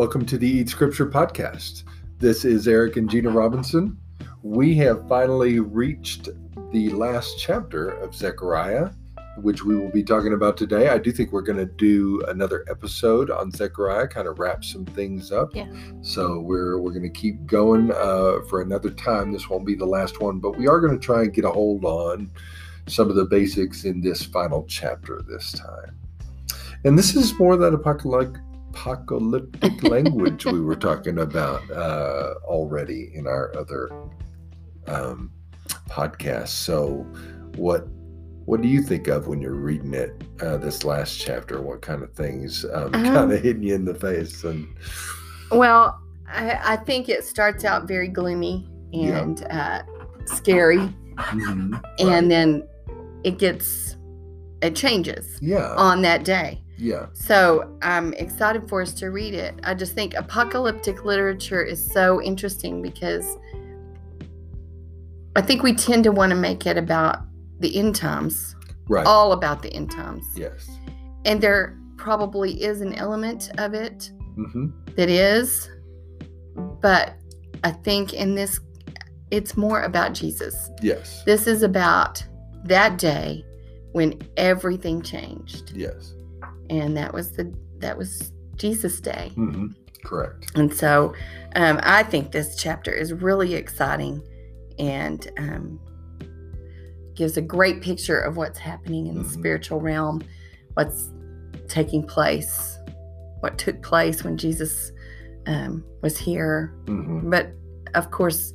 Welcome 0.00 0.24
to 0.26 0.38
the 0.38 0.48
Eat 0.48 0.70
Scripture 0.70 1.04
podcast. 1.04 1.84
This 2.16 2.46
is 2.46 2.66
Eric 2.66 2.96
and 2.96 3.08
Gina 3.10 3.28
Robinson. 3.28 3.98
We 4.42 4.74
have 4.76 5.06
finally 5.06 5.60
reached 5.60 6.30
the 6.72 6.88
last 6.88 7.38
chapter 7.38 7.90
of 7.90 8.14
Zechariah, 8.14 8.92
which 9.36 9.62
we 9.62 9.76
will 9.76 9.90
be 9.90 10.02
talking 10.02 10.32
about 10.32 10.56
today. 10.56 10.88
I 10.88 10.96
do 10.96 11.12
think 11.12 11.32
we're 11.32 11.42
going 11.42 11.58
to 11.58 11.66
do 11.66 12.22
another 12.28 12.64
episode 12.70 13.30
on 13.30 13.50
Zechariah, 13.50 14.08
kind 14.08 14.26
of 14.26 14.38
wrap 14.38 14.64
some 14.64 14.86
things 14.86 15.32
up. 15.32 15.54
Yeah. 15.54 15.70
So 16.00 16.40
we're 16.40 16.80
we're 16.80 16.92
going 16.92 17.02
to 17.02 17.10
keep 17.10 17.44
going 17.44 17.92
uh, 17.92 18.38
for 18.48 18.62
another 18.62 18.88
time. 18.88 19.32
This 19.32 19.50
won't 19.50 19.66
be 19.66 19.74
the 19.74 19.84
last 19.84 20.18
one, 20.18 20.38
but 20.38 20.56
we 20.56 20.66
are 20.66 20.80
going 20.80 20.98
to 20.98 21.06
try 21.06 21.24
and 21.24 21.34
get 21.34 21.44
a 21.44 21.50
hold 21.50 21.84
on 21.84 22.30
some 22.86 23.10
of 23.10 23.16
the 23.16 23.26
basics 23.26 23.84
in 23.84 24.00
this 24.00 24.24
final 24.24 24.64
chapter 24.66 25.20
this 25.28 25.52
time. 25.52 25.94
And 26.84 26.98
this 26.98 27.14
is 27.14 27.38
more 27.38 27.58
that 27.58 27.74
apocalyptic 27.74 28.40
apocalyptic 28.70 29.82
language 29.82 30.44
we 30.46 30.60
were 30.60 30.76
talking 30.76 31.18
about 31.18 31.68
uh, 31.70 32.34
already 32.44 33.10
in 33.14 33.26
our 33.26 33.52
other 33.56 33.90
um, 34.86 35.30
podcasts. 35.88 36.48
So, 36.48 37.06
what 37.56 37.86
what 38.46 38.62
do 38.62 38.68
you 38.68 38.82
think 38.82 39.06
of 39.06 39.26
when 39.28 39.40
you're 39.40 39.54
reading 39.54 39.94
it? 39.94 40.22
Uh, 40.40 40.56
this 40.56 40.84
last 40.84 41.18
chapter, 41.20 41.60
what 41.60 41.82
kind 41.82 42.02
of 42.02 42.12
things 42.14 42.64
um, 42.72 42.94
Um, 42.94 43.04
kind 43.04 43.32
of 43.32 43.42
hitting 43.42 43.62
you 43.62 43.74
in 43.74 43.84
the 43.84 43.94
face? 43.94 44.42
And 44.44 44.66
Well, 45.50 46.00
I, 46.28 46.74
I 46.74 46.76
think 46.76 47.08
it 47.08 47.24
starts 47.24 47.64
out 47.64 47.86
very 47.86 48.08
gloomy 48.08 48.68
Yeah. 48.92 49.20
and 49.22 49.44
uh, 49.50 49.82
scary, 50.26 50.78
Mhm, 51.16 51.82
and 51.98 52.30
then 52.30 52.66
it 53.24 53.38
gets 53.38 53.96
it 54.62 54.74
changes 54.76 55.38
yeah, 55.40 55.74
on 55.76 56.02
that 56.02 56.24
day. 56.24 56.62
Yeah, 56.80 57.06
So 57.12 57.76
I'm 57.82 58.12
excited 58.14 58.68
for 58.68 58.80
us 58.82 58.94
to 58.94 59.10
read 59.10 59.34
it. 59.34 59.54
I 59.64 59.74
just 59.74 59.94
think 59.94 60.14
apocalyptic 60.14 61.04
literature 61.04 61.62
is 61.62 61.84
so 61.92 62.22
interesting 62.22 62.80
because 62.80 63.26
I 65.36 65.42
think 65.42 65.62
we 65.62 65.74
tend 65.74 66.04
to 66.04 66.12
want 66.12 66.30
to 66.30 66.36
make 66.36 66.66
it 66.66 66.76
about 66.76 67.20
the 67.60 67.76
end 67.76 67.94
times, 67.94 68.56
right, 68.88 69.06
all 69.06 69.32
about 69.32 69.62
the 69.62 69.72
end 69.72 69.90
times. 69.90 70.24
yes, 70.36 70.68
And 71.24 71.40
there 71.40 71.78
probably 71.96 72.62
is 72.62 72.80
an 72.80 72.94
element 72.94 73.50
of 73.58 73.74
it 73.74 74.10
hmm 74.34 74.68
that 74.96 75.08
is, 75.08 75.68
but 76.80 77.16
I 77.62 77.70
think 77.72 78.12
in 78.14 78.34
this, 78.34 78.58
it's 79.30 79.56
more 79.56 79.82
about 79.82 80.14
Jesus. 80.14 80.70
yes, 80.82 81.22
This 81.24 81.46
is 81.46 81.62
about 81.62 82.24
that 82.64 82.98
day 82.98 83.44
when 83.92 84.18
everything 84.36 85.02
changed, 85.02 85.72
yes, 85.76 86.14
and 86.70 86.96
that 86.96 87.12
was 87.12 87.32
the 87.32 87.52
that 87.78 87.98
was 87.98 88.32
Jesus' 88.56 89.00
day. 89.00 89.32
hmm 89.34 89.66
correct. 90.02 90.50
And 90.54 90.72
so, 90.72 91.12
um, 91.56 91.78
I 91.82 92.02
think 92.04 92.32
this 92.32 92.56
chapter 92.56 92.90
is 92.90 93.12
really 93.12 93.54
exciting, 93.54 94.22
and 94.78 95.30
um, 95.38 95.78
gives 97.14 97.36
a 97.36 97.42
great 97.42 97.82
picture 97.82 98.18
of 98.18 98.38
what's 98.38 98.58
happening 98.58 99.08
in 99.08 99.16
the 99.16 99.24
Mhm. 99.24 99.32
spiritual 99.32 99.78
realm, 99.78 100.22
what's 100.72 101.10
taking 101.68 102.02
place, 102.02 102.78
what 103.40 103.58
took 103.58 103.82
place 103.82 104.24
when 104.24 104.38
Jesus 104.38 104.90
um, 105.46 105.84
was 106.02 106.16
here, 106.16 106.72
hmm 106.86 107.28
but 107.28 107.50
of 107.94 108.10
course, 108.10 108.54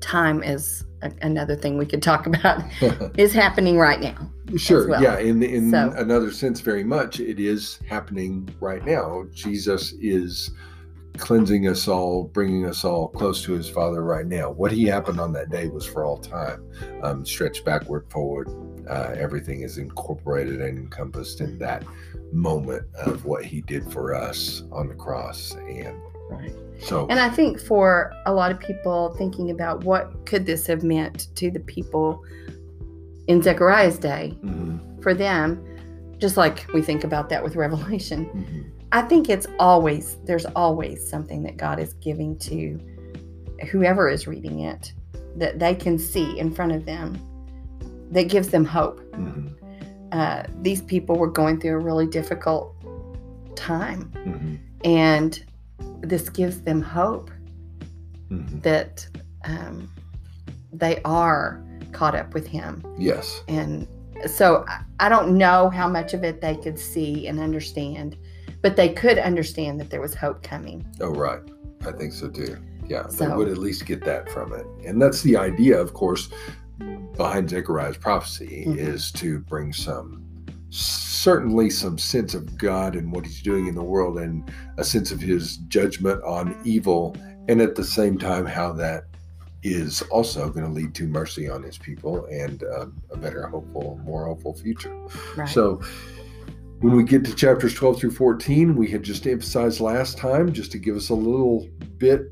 time 0.00 0.42
is 0.42 0.84
a, 1.02 1.10
another 1.22 1.56
thing 1.56 1.78
we 1.78 1.86
could 1.86 2.02
talk 2.02 2.26
about. 2.32 2.62
is 3.18 3.32
happening 3.32 3.78
right 3.78 4.00
now. 4.00 4.30
Sure. 4.56 4.88
well. 4.88 5.02
Yeah. 5.02 5.18
In 5.18 5.42
in 5.42 5.70
So- 5.70 5.92
another 5.96 6.30
sense, 6.30 6.60
very 6.60 6.84
much, 6.84 7.20
it 7.20 7.38
is 7.40 7.78
happening 7.88 8.48
right 8.60 8.84
now. 8.84 9.24
Jesus 9.32 9.92
is 10.00 10.50
cleansing 11.16 11.68
us 11.68 11.86
all, 11.86 12.24
bringing 12.24 12.66
us 12.66 12.84
all 12.84 13.06
close 13.08 13.40
to 13.44 13.52
His 13.52 13.68
Father 13.70 14.02
right 14.02 14.26
now. 14.26 14.50
What 14.50 14.72
He 14.72 14.84
happened 14.84 15.20
on 15.20 15.32
that 15.34 15.48
day 15.48 15.68
was 15.68 15.86
for 15.86 16.04
all 16.04 16.18
time. 16.18 16.64
Um, 17.02 17.24
stretched 17.24 17.64
backward, 17.64 18.10
forward. 18.10 18.48
Uh, 18.90 19.14
everything 19.16 19.62
is 19.62 19.78
incorporated 19.78 20.60
and 20.60 20.76
encompassed 20.76 21.40
in 21.40 21.56
that 21.58 21.84
moment 22.32 22.84
of 22.96 23.24
what 23.24 23.44
He 23.44 23.60
did 23.62 23.90
for 23.92 24.12
us 24.14 24.64
on 24.72 24.88
the 24.88 24.94
cross, 24.94 25.52
and 25.54 25.96
Right. 26.40 26.52
so 26.80 27.06
And 27.08 27.18
I 27.20 27.28
think 27.28 27.60
for 27.60 28.12
a 28.26 28.32
lot 28.32 28.50
of 28.50 28.58
people 28.60 29.14
thinking 29.16 29.50
about 29.50 29.84
what 29.84 30.26
could 30.26 30.46
this 30.46 30.66
have 30.66 30.82
meant 30.82 31.34
to 31.36 31.50
the 31.50 31.60
people 31.60 32.22
in 33.26 33.40
Zechariah's 33.42 33.98
day, 33.98 34.36
Mhm, 34.42 35.02
for 35.02 35.14
them, 35.14 35.64
just 36.18 36.36
like 36.36 36.66
we 36.74 36.82
think 36.82 37.04
about 37.04 37.28
that 37.30 37.42
with 37.42 37.56
Revelation, 37.66 38.26
mhm. 38.26 38.70
I 38.92 39.02
think 39.02 39.28
it's 39.28 39.46
always, 39.58 40.16
there's 40.24 40.46
always 40.54 41.08
something 41.08 41.42
that 41.42 41.56
God 41.56 41.80
is 41.80 41.94
giving 41.94 42.38
to 42.38 42.78
whoever 43.70 44.08
is 44.08 44.26
reading 44.26 44.60
it 44.60 44.92
that 45.36 45.58
they 45.58 45.74
can 45.74 45.98
see 45.98 46.38
in 46.38 46.52
front 46.54 46.70
of 46.72 46.84
them 46.84 47.18
that 48.12 48.28
gives 48.28 48.48
them 48.48 48.64
hope. 48.64 49.00
Mhm, 49.12 49.50
Uh, 50.12 50.44
these 50.62 50.80
people 50.82 51.16
were 51.16 51.30
going 51.30 51.58
through 51.58 51.74
a 51.74 51.78
really 51.78 52.06
difficult 52.06 52.72
time, 53.56 54.12
mhm, 54.24 54.58
and 54.84 55.42
this 56.00 56.28
gives 56.28 56.60
them 56.62 56.80
hope 56.82 57.30
mhm. 58.30 58.62
that 58.62 59.06
um, 59.44 59.90
they 60.72 61.00
are 61.04 61.62
caught 61.92 62.14
up 62.14 62.34
with 62.34 62.46
him. 62.46 62.82
yes, 62.98 63.42
And 63.48 63.86
so 64.26 64.64
I- 65.00 65.08
don't 65.08 65.36
know 65.36 65.68
how 65.70 65.88
much 65.88 66.14
of 66.14 66.24
it 66.24 66.40
they 66.40 66.56
could 66.56 66.78
see 66.78 67.26
and 67.28 67.38
understand, 67.38 68.16
but 68.62 68.74
they 68.76 68.88
could 68.88 69.18
understand 69.18 69.78
that 69.80 69.90
there 69.90 70.00
was 70.00 70.14
hope 70.14 70.42
coming. 70.42 70.84
Oh, 71.00 71.10
right. 71.10 71.40
I 71.86 71.92
think 71.92 72.12
so 72.12 72.28
too. 72.30 72.56
Yeah, 72.86 73.06
they 73.18 73.28
would 73.28 73.48
at 73.48 73.58
least 73.58 73.86
get 73.86 74.04
that 74.04 74.28
from 74.30 74.52
it. 74.52 74.66
And 74.86 75.00
that's 75.00 75.22
the 75.22 75.36
idea, 75.36 75.78
of 75.80 75.94
course, 75.94 76.28
behind 77.16 77.50
Zechariah's 77.50 77.96
prophecy 77.96 78.64
Mhm. 78.66 78.76
is 78.76 79.12
to 79.12 79.38
bring 79.40 79.72
some, 79.72 80.23
certainly 80.74 81.70
some 81.70 81.96
sense 81.96 82.34
of 82.34 82.58
God 82.58 82.96
and 82.96 83.12
what 83.12 83.24
he's 83.24 83.42
doing 83.42 83.68
in 83.68 83.74
the 83.74 83.82
world 83.82 84.18
and 84.18 84.52
a 84.76 84.84
sense 84.84 85.12
of 85.12 85.20
his 85.20 85.58
judgment 85.68 86.22
on 86.24 86.56
evil. 86.64 87.16
And 87.48 87.60
at 87.60 87.76
the 87.76 87.84
same 87.84 88.18
time, 88.18 88.44
how 88.44 88.72
that 88.72 89.04
is 89.62 90.02
also 90.10 90.50
going 90.50 90.66
to 90.66 90.72
lead 90.72 90.94
to 90.96 91.06
mercy 91.06 91.48
on 91.48 91.62
his 91.62 91.78
people 91.78 92.26
and 92.26 92.64
um, 92.76 93.00
a 93.10 93.16
better, 93.16 93.46
hopeful, 93.46 94.00
more 94.04 94.26
hopeful 94.26 94.52
future. 94.52 94.94
Right. 95.36 95.48
So 95.48 95.80
when 96.80 96.96
we 96.96 97.04
get 97.04 97.24
to 97.24 97.34
chapters 97.34 97.72
12 97.74 98.00
through 98.00 98.10
14, 98.10 98.74
we 98.74 98.90
had 98.90 99.02
just 99.02 99.26
emphasized 99.26 99.80
last 99.80 100.18
time, 100.18 100.52
just 100.52 100.72
to 100.72 100.78
give 100.78 100.96
us 100.96 101.10
a 101.10 101.14
little 101.14 101.68
bit 101.98 102.22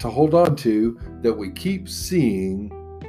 to 0.00 0.10
hold 0.10 0.34
on 0.34 0.56
to, 0.56 0.98
that 1.22 1.32
we 1.32 1.50
keep 1.50 1.88
seeing 1.88 2.68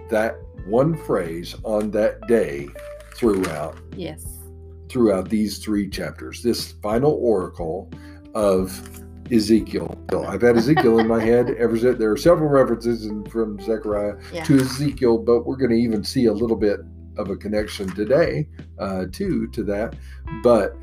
that 0.10 0.38
one 0.68 0.96
phrase 0.96 1.56
on 1.64 1.92
that 1.92 2.26
day 2.28 2.68
throughout 3.16 3.78
yes. 3.96 4.35
Throughout 4.96 5.28
these 5.28 5.58
three 5.58 5.90
chapters. 5.90 6.42
This 6.42 6.72
final 6.82 7.12
oracle 7.22 7.92
of 8.34 8.82
Ezekiel. 9.30 9.94
So 10.10 10.24
I've 10.24 10.42
had 10.42 10.56
Ezekiel 10.56 11.00
in 11.00 11.08
my 11.10 11.22
head 11.22 11.50
ever 11.60 11.78
since. 11.78 12.00
There 12.00 12.14
are 12.14 12.18
several 12.18 12.50
references 12.50 13.06
in, 13.06 13.26
from 13.26 13.60
Zechariah 13.60 14.16
Yeah. 14.32 14.46
to 14.46 14.56
Ezekiel, 14.62 15.18
but 15.18 15.46
we're 15.46 15.58
going 15.58 15.72
to 15.72 15.76
even 15.76 16.02
see 16.06 16.28
a 16.28 16.32
little 16.34 16.56
bit 16.56 16.80
of 17.18 17.30
a 17.30 17.36
connection 17.36 17.94
today, 17.94 18.48
uh, 18.80 19.08
too, 19.12 19.48
to 19.48 19.64
that. 19.64 19.98
But 20.42 20.78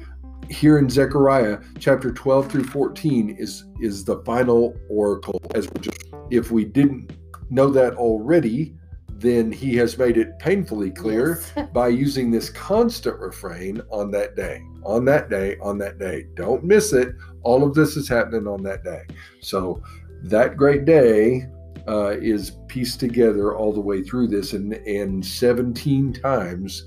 here 0.51 0.77
in 0.79 0.91
Zechariah, 0.91 1.61
chapter 1.79 2.13
12 2.13 2.53
through 2.53 2.65
14 2.65 3.35
is 3.39 3.65
is 3.81 4.05
the 4.05 4.19
final 4.27 4.77
oracle. 4.91 5.41
As 5.55 5.71
we're 5.71 5.81
just, 5.81 6.05
if 6.31 6.51
we 6.51 6.67
didn't 6.67 7.13
know 7.49 7.71
that 7.71 7.95
already, 7.95 8.75
then 9.23 9.51
he 9.53 9.77
has 9.77 9.97
made 9.97 10.17
it 10.19 10.39
painfully 10.39 10.91
clear 10.91 11.41
Yes. 11.57 11.69
by 11.73 11.89
using 11.89 12.31
this 12.31 12.51
constant 12.51 13.19
refrain 13.19 13.81
on 13.91 14.11
that 14.11 14.37
day, 14.37 14.63
on 14.85 15.05
that 15.07 15.31
day, 15.31 15.57
on 15.63 15.79
that 15.79 15.99
day. 15.99 16.27
Don't 16.35 16.65
miss 16.65 16.93
it. 16.93 17.15
All 17.43 17.65
of 17.65 17.75
this 17.75 17.97
is 17.97 18.09
happening 18.09 18.47
on 18.47 18.63
that 18.65 18.85
day. 18.85 19.03
So 19.41 19.83
that 20.25 20.57
great 20.57 20.85
day 20.85 21.47
uh, 21.89 22.17
is 22.21 22.53
pieced 22.69 23.01
together 23.01 23.55
all 23.57 23.73
the 23.73 23.81
way 23.81 24.03
through 24.03 24.29
this, 24.29 24.53
and 24.53 24.73
and 24.75 25.25
17 25.25 26.13
times 26.13 26.87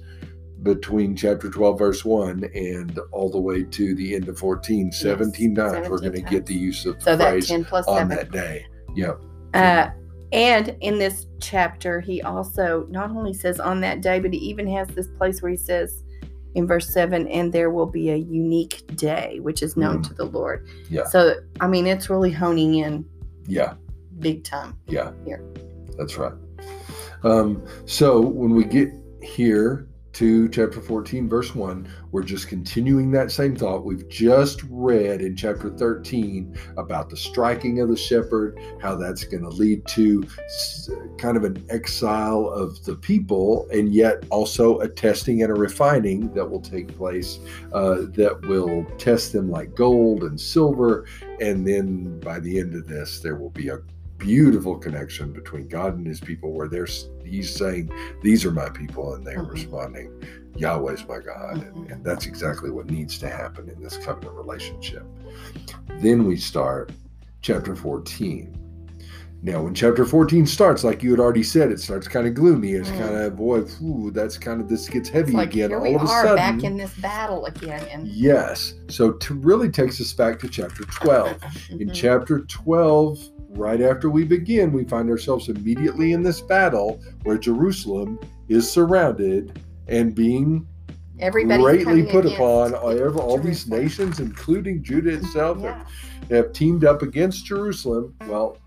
between 0.63 1.15
chapter 1.15 1.49
12 1.49 1.77
verse 1.77 2.03
1 2.05 2.43
and 2.55 2.97
all 3.11 3.29
the 3.29 3.39
way 3.39 3.63
to 3.63 3.93
the 3.95 4.15
end 4.15 4.27
of 4.27 4.39
14 4.39 4.91
17 4.91 5.53
times 5.53 5.87
we're 5.89 5.99
going 5.99 6.11
to 6.13 6.21
get 6.21 6.43
the 6.47 6.55
use 6.55 6.87
of 6.87 6.95
the 6.97 7.01
so 7.03 7.15
that 7.15 7.29
phrase 7.33 7.47
10 7.49 7.65
plus 7.65 7.85
on 7.87 8.09
7. 8.09 8.09
that 8.09 8.31
day 8.31 8.65
yep 8.95 9.19
Uh, 9.53 9.89
and 10.35 10.75
in 10.81 10.99
this 10.99 11.27
chapter, 11.39 12.01
he 12.01 12.21
also 12.21 12.85
not 12.89 13.09
only 13.11 13.33
says 13.33 13.59
on 13.61 13.79
that 13.81 14.01
day, 14.01 14.19
but 14.19 14.33
he 14.33 14.39
even 14.39 14.67
has 14.67 14.87
this 14.89 15.07
place 15.07 15.41
where 15.41 15.51
he 15.51 15.57
says 15.57 16.03
in 16.55 16.67
verse 16.67 16.91
7 16.93 17.27
and 17.29 17.51
there 17.53 17.69
will 17.69 17.85
be 17.85 18.09
a 18.09 18.15
unique 18.17 18.83
day, 18.95 19.39
which 19.41 19.61
is 19.63 19.77
known 19.77 19.99
Mm. 19.99 20.07
to 20.09 20.13
the 20.13 20.25
Lord. 20.25 20.67
Yeah. 20.89 21.05
So, 21.05 21.35
I 21.61 21.67
mean, 21.67 21.87
it's 21.87 22.09
really 22.09 22.31
honing 22.31 22.75
in 22.75 23.05
yeah 23.47 23.73
big 24.19 24.43
time. 24.43 24.75
Yeah, 24.87 25.11
Here. 25.25 25.41
that's 25.97 26.17
right. 26.17 26.33
Um, 27.23 27.63
so 27.85 28.19
when 28.21 28.51
we 28.55 28.63
get 28.65 28.89
here 29.21 29.87
to 30.15 30.47
chapter 30.47 30.79
14, 30.79 31.27
verse 31.27 31.53
1, 31.53 31.87
we're 32.11 32.23
just 32.23 32.47
continuing 32.47 33.11
that 33.11 33.31
same 33.31 33.53
thought. 33.53 33.83
We've 33.83 34.07
just 34.07 34.63
read 34.69 35.21
in 35.21 35.35
chapter 35.35 35.69
13 35.69 36.57
about 36.77 37.09
the 37.09 37.17
striking 37.17 37.81
of 37.81 37.89
the 37.89 37.97
shepherd, 37.97 38.57
how 38.81 38.95
that's 38.95 39.25
going 39.25 39.43
to 39.43 39.49
lead 39.49 39.85
to 39.87 40.25
kind 41.17 41.35
of 41.35 41.43
an 41.43 41.65
exile 41.69 42.47
of 42.47 42.83
the 42.85 42.95
people, 42.95 43.67
and 43.73 43.93
yet 43.93 44.23
also 44.29 44.79
a 44.79 44.87
testing 44.87 45.43
and 45.43 45.51
a 45.51 45.55
refining 45.55 46.33
that 46.33 46.49
will 46.49 46.61
take 46.61 46.95
place 46.95 47.39
uh, 47.73 48.03
that 48.13 48.39
will 48.47 48.85
test 48.97 49.33
them 49.33 49.51
like 49.51 49.75
gold 49.75 50.23
and 50.23 50.39
silver. 50.39 51.05
And 51.41 51.67
then 51.67 52.21
by 52.21 52.39
the 52.39 52.57
end 52.59 52.73
of 52.73 52.87
this, 52.87 53.19
there 53.19 53.35
will 53.35 53.49
be 53.49 53.67
a 53.67 53.79
beautiful 54.17 54.77
connection 54.77 55.33
between 55.33 55.67
God 55.67 55.97
and 55.97 56.05
his 56.05 56.19
people 56.19 56.53
where 56.53 56.67
there's 56.67 57.09
he's 57.23 57.53
saying 57.53 57.91
these 58.21 58.45
are 58.45 58.51
my 58.51 58.69
people 58.69 59.13
and 59.13 59.25
they're 59.25 59.39
mm-hmm. 59.39 59.51
responding 59.51 60.11
Yahweh's 60.55 61.05
my 61.07 61.19
God 61.19 61.57
mm-hmm. 61.57 61.77
and, 61.83 61.91
and, 61.91 62.03
that's 62.03 62.25
exactly 62.25 62.69
what 62.71 62.89
needs 62.89 63.19
to 63.19 63.29
happen 63.29 63.67
in 63.69 63.83
this 63.83 63.97
covenant 63.97 64.35
relationship. 64.35 65.05
Then 65.99 66.25
we 66.25 66.37
start 66.37 66.91
chapter 67.41 67.75
14. 67.75 68.64
Now, 69.45 69.61
when 69.61 69.75
chapter 69.75 70.05
14 70.05 70.47
starts, 70.47 70.83
like 70.83 71.03
you 71.03 71.11
had 71.11 71.19
already 71.19 71.43
said, 71.43 71.71
it 71.71 71.79
starts 71.79 72.07
kind 72.07 72.25
of 72.25 72.33
gloomy. 72.33 72.71
It's 72.71 72.89
mm. 72.89 72.97
kind 72.97 73.15
of 73.15 73.35
boy, 73.35 73.59
ooh, 73.79 74.09
that's 74.09 74.39
kind 74.39 74.59
of 74.59 74.67
this 74.67 74.89
gets 74.89 75.07
heavy 75.07 75.33
like, 75.33 75.53
again. 75.53 75.69
Here 75.69 75.77
all 75.77 75.83
we 75.83 75.93
of 75.93 76.01
a 76.01 76.05
are 76.05 76.23
sudden, 76.23 76.35
back 76.37 76.63
in 76.63 76.77
this 76.77 76.95
battle 76.95 77.45
again. 77.45 77.85
And... 77.91 78.07
Yes. 78.07 78.73
So 78.89 79.11
to 79.11 79.35
really 79.35 79.69
takes 79.69 80.01
us 80.01 80.11
back 80.13 80.39
to 80.39 80.49
chapter 80.49 80.83
12. 80.85 81.39
Mm-hmm. 81.39 81.79
In 81.79 81.93
chapter 81.93 82.39
12, 82.39 83.19
right 83.49 83.81
after 83.81 84.09
we 84.09 84.23
begin, 84.23 84.73
we 84.73 84.83
find 84.83 85.11
ourselves 85.11 85.47
immediately 85.47 86.13
in 86.13 86.23
this 86.23 86.41
battle 86.41 86.99
where 87.21 87.37
Jerusalem 87.37 88.17
is 88.49 88.67
surrounded 88.67 89.61
and 89.87 90.15
being 90.15 90.67
Everybody's 91.19 91.63
greatly 91.63 92.03
put 92.11 92.25
upon 92.25 92.73
all, 92.73 93.19
all 93.19 93.37
these 93.37 93.67
nations, 93.67 94.19
including 94.19 94.81
Judah 94.83 95.13
itself, 95.13 95.59
yeah. 95.61 95.77
have, 95.77 96.31
have 96.31 96.51
teamed 96.51 96.83
up 96.83 97.03
against 97.03 97.45
Jerusalem. 97.45 98.15
Well, 98.27 98.57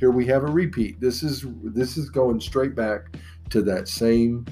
here 0.00 0.10
we 0.10 0.24
have 0.26 0.42
a 0.42 0.50
repeat. 0.50 0.98
This 0.98 1.22
is 1.22 1.44
this 1.62 1.98
is 1.98 2.08
going 2.08 2.40
straight 2.40 2.74
back 2.74 3.16
to 3.50 3.60
that 3.62 3.86
same 3.86 4.46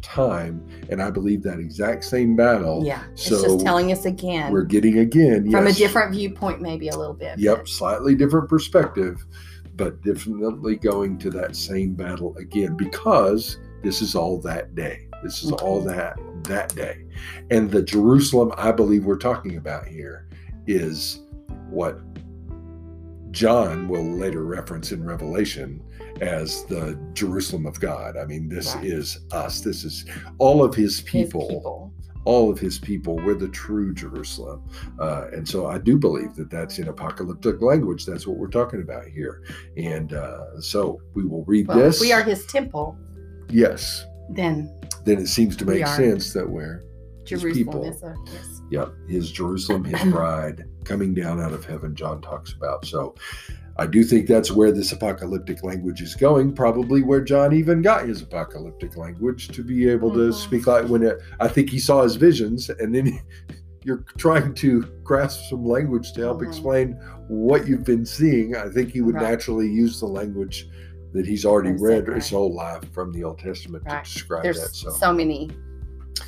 time, 0.00 0.64
and 0.90 1.02
I 1.02 1.10
believe 1.10 1.42
that 1.42 1.58
exact 1.58 2.04
same 2.04 2.36
battle. 2.36 2.84
Yeah, 2.84 3.02
so 3.16 3.34
it's 3.34 3.44
just 3.44 3.60
telling 3.60 3.90
us 3.90 4.04
again. 4.04 4.52
We're 4.52 4.62
getting 4.62 4.98
again 4.98 5.50
from 5.50 5.66
yes. 5.66 5.76
a 5.76 5.78
different 5.78 6.12
viewpoint, 6.12 6.62
maybe 6.62 6.88
a 6.88 6.96
little 6.96 7.14
bit. 7.14 7.36
Yep, 7.36 7.58
but. 7.58 7.68
slightly 7.68 8.14
different 8.14 8.48
perspective, 8.48 9.26
but 9.74 10.00
definitely 10.02 10.76
going 10.76 11.18
to 11.18 11.30
that 11.30 11.56
same 11.56 11.94
battle 11.94 12.36
again 12.36 12.76
because 12.76 13.58
this 13.82 14.02
is 14.02 14.14
all 14.14 14.40
that 14.42 14.76
day. 14.76 15.08
This 15.24 15.42
is 15.42 15.50
all 15.50 15.80
that 15.82 16.16
that 16.44 16.72
day, 16.76 17.04
and 17.50 17.68
the 17.68 17.82
Jerusalem 17.82 18.52
I 18.56 18.70
believe 18.70 19.04
we're 19.04 19.18
talking 19.18 19.56
about 19.56 19.88
here 19.88 20.28
is 20.68 21.22
what 21.70 22.00
John 23.32 23.88
will 23.88 24.04
later 24.04 24.44
reference 24.44 24.92
in 24.92 25.02
Revelation 25.02 25.82
as 26.20 26.64
the 26.66 26.98
Jerusalem 27.14 27.66
of 27.66 27.80
God. 27.80 28.16
I 28.16 28.24
mean, 28.26 28.48
this 28.48 28.74
right. 28.74 28.84
is 28.84 29.20
us. 29.32 29.60
This 29.60 29.84
is 29.84 30.04
all 30.38 30.62
of 30.62 30.74
his 30.74 31.00
people. 31.00 31.40
His 31.40 31.56
people. 31.56 31.92
All 32.24 32.50
of 32.52 32.60
his 32.60 32.78
people. 32.78 33.16
We're 33.16 33.34
the 33.34 33.48
true 33.48 33.92
Jerusalem. 33.92 34.62
Uh, 35.00 35.26
and 35.32 35.48
so 35.48 35.66
I 35.66 35.78
do 35.78 35.98
believe 35.98 36.36
that 36.36 36.50
that's 36.50 36.78
in 36.78 36.88
apocalyptic 36.88 37.60
language. 37.60 38.06
That's 38.06 38.26
what 38.26 38.36
we're 38.36 38.48
talking 38.48 38.80
about 38.80 39.06
here. 39.06 39.42
And 39.76 40.12
uh, 40.12 40.60
so 40.60 41.00
we 41.14 41.24
will 41.24 41.44
read 41.46 41.66
well, 41.66 41.78
this. 41.78 42.00
we 42.00 42.12
are 42.12 42.22
his 42.22 42.46
temple. 42.46 42.96
Yes. 43.48 44.04
Then. 44.30 44.72
Then 45.04 45.18
it 45.18 45.26
seems 45.26 45.56
to 45.56 45.64
make 45.64 45.84
sense 45.86 46.32
that 46.32 46.48
we're 46.48 46.84
Jerusalem 47.24 47.52
people. 47.52 47.84
is 47.84 48.02
a 48.02 48.14
yes. 48.26 48.62
Yep, 48.70 48.94
his 49.08 49.30
Jerusalem, 49.30 49.84
his 49.84 50.02
bride 50.12 50.64
coming 50.84 51.14
down 51.14 51.40
out 51.40 51.52
of 51.52 51.64
heaven. 51.64 51.94
John 51.94 52.20
talks 52.20 52.52
about. 52.52 52.84
So 52.84 53.14
I 53.76 53.86
do 53.86 54.04
think 54.04 54.26
that's 54.26 54.50
where 54.50 54.70
this 54.72 54.92
apocalyptic 54.92 55.62
language 55.62 56.02
is 56.02 56.14
going, 56.14 56.54
probably 56.54 57.02
where 57.02 57.20
John 57.20 57.54
even 57.54 57.80
got 57.80 58.06
his 58.06 58.22
apocalyptic 58.22 58.96
language 58.96 59.48
to 59.48 59.62
be 59.62 59.88
able 59.88 60.12
to 60.12 60.18
mm-hmm. 60.18 60.32
speak 60.32 60.66
like 60.66 60.86
when 60.88 61.02
it, 61.02 61.20
I 61.40 61.48
think 61.48 61.70
he 61.70 61.78
saw 61.78 62.02
his 62.02 62.16
visions 62.16 62.68
and 62.68 62.94
then 62.94 63.20
you're 63.84 64.04
trying 64.18 64.54
to 64.54 64.82
grasp 65.02 65.48
some 65.48 65.64
language 65.64 66.12
to 66.12 66.20
help 66.20 66.38
mm-hmm. 66.38 66.48
explain 66.48 66.92
what 67.28 67.66
you've 67.66 67.84
been 67.84 68.04
seeing. 68.04 68.56
I 68.56 68.68
think 68.68 68.90
he 68.90 69.00
would 69.00 69.14
right. 69.14 69.30
naturally 69.30 69.68
use 69.68 70.00
the 70.00 70.06
language 70.06 70.68
that 71.12 71.26
he's 71.26 71.44
already 71.44 71.72
read 71.72 72.06
his 72.08 72.30
whole 72.30 72.54
life 72.54 72.90
from 72.92 73.12
the 73.12 73.24
Old 73.24 73.38
Testament 73.38 73.84
right. 73.86 74.04
to 74.04 74.12
describe 74.12 74.42
There's 74.42 74.60
that. 74.60 74.74
So. 74.74 74.90
so 74.90 75.12
many, 75.12 75.50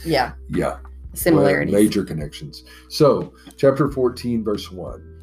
yeah, 0.05 0.33
yeah, 0.51 0.79
similarities, 1.15 1.75
major 1.75 2.05
connections. 2.05 2.65
So, 2.89 3.35
chapter 3.57 3.91
14, 3.91 4.45
verse 4.45 4.71
1. 4.71 5.15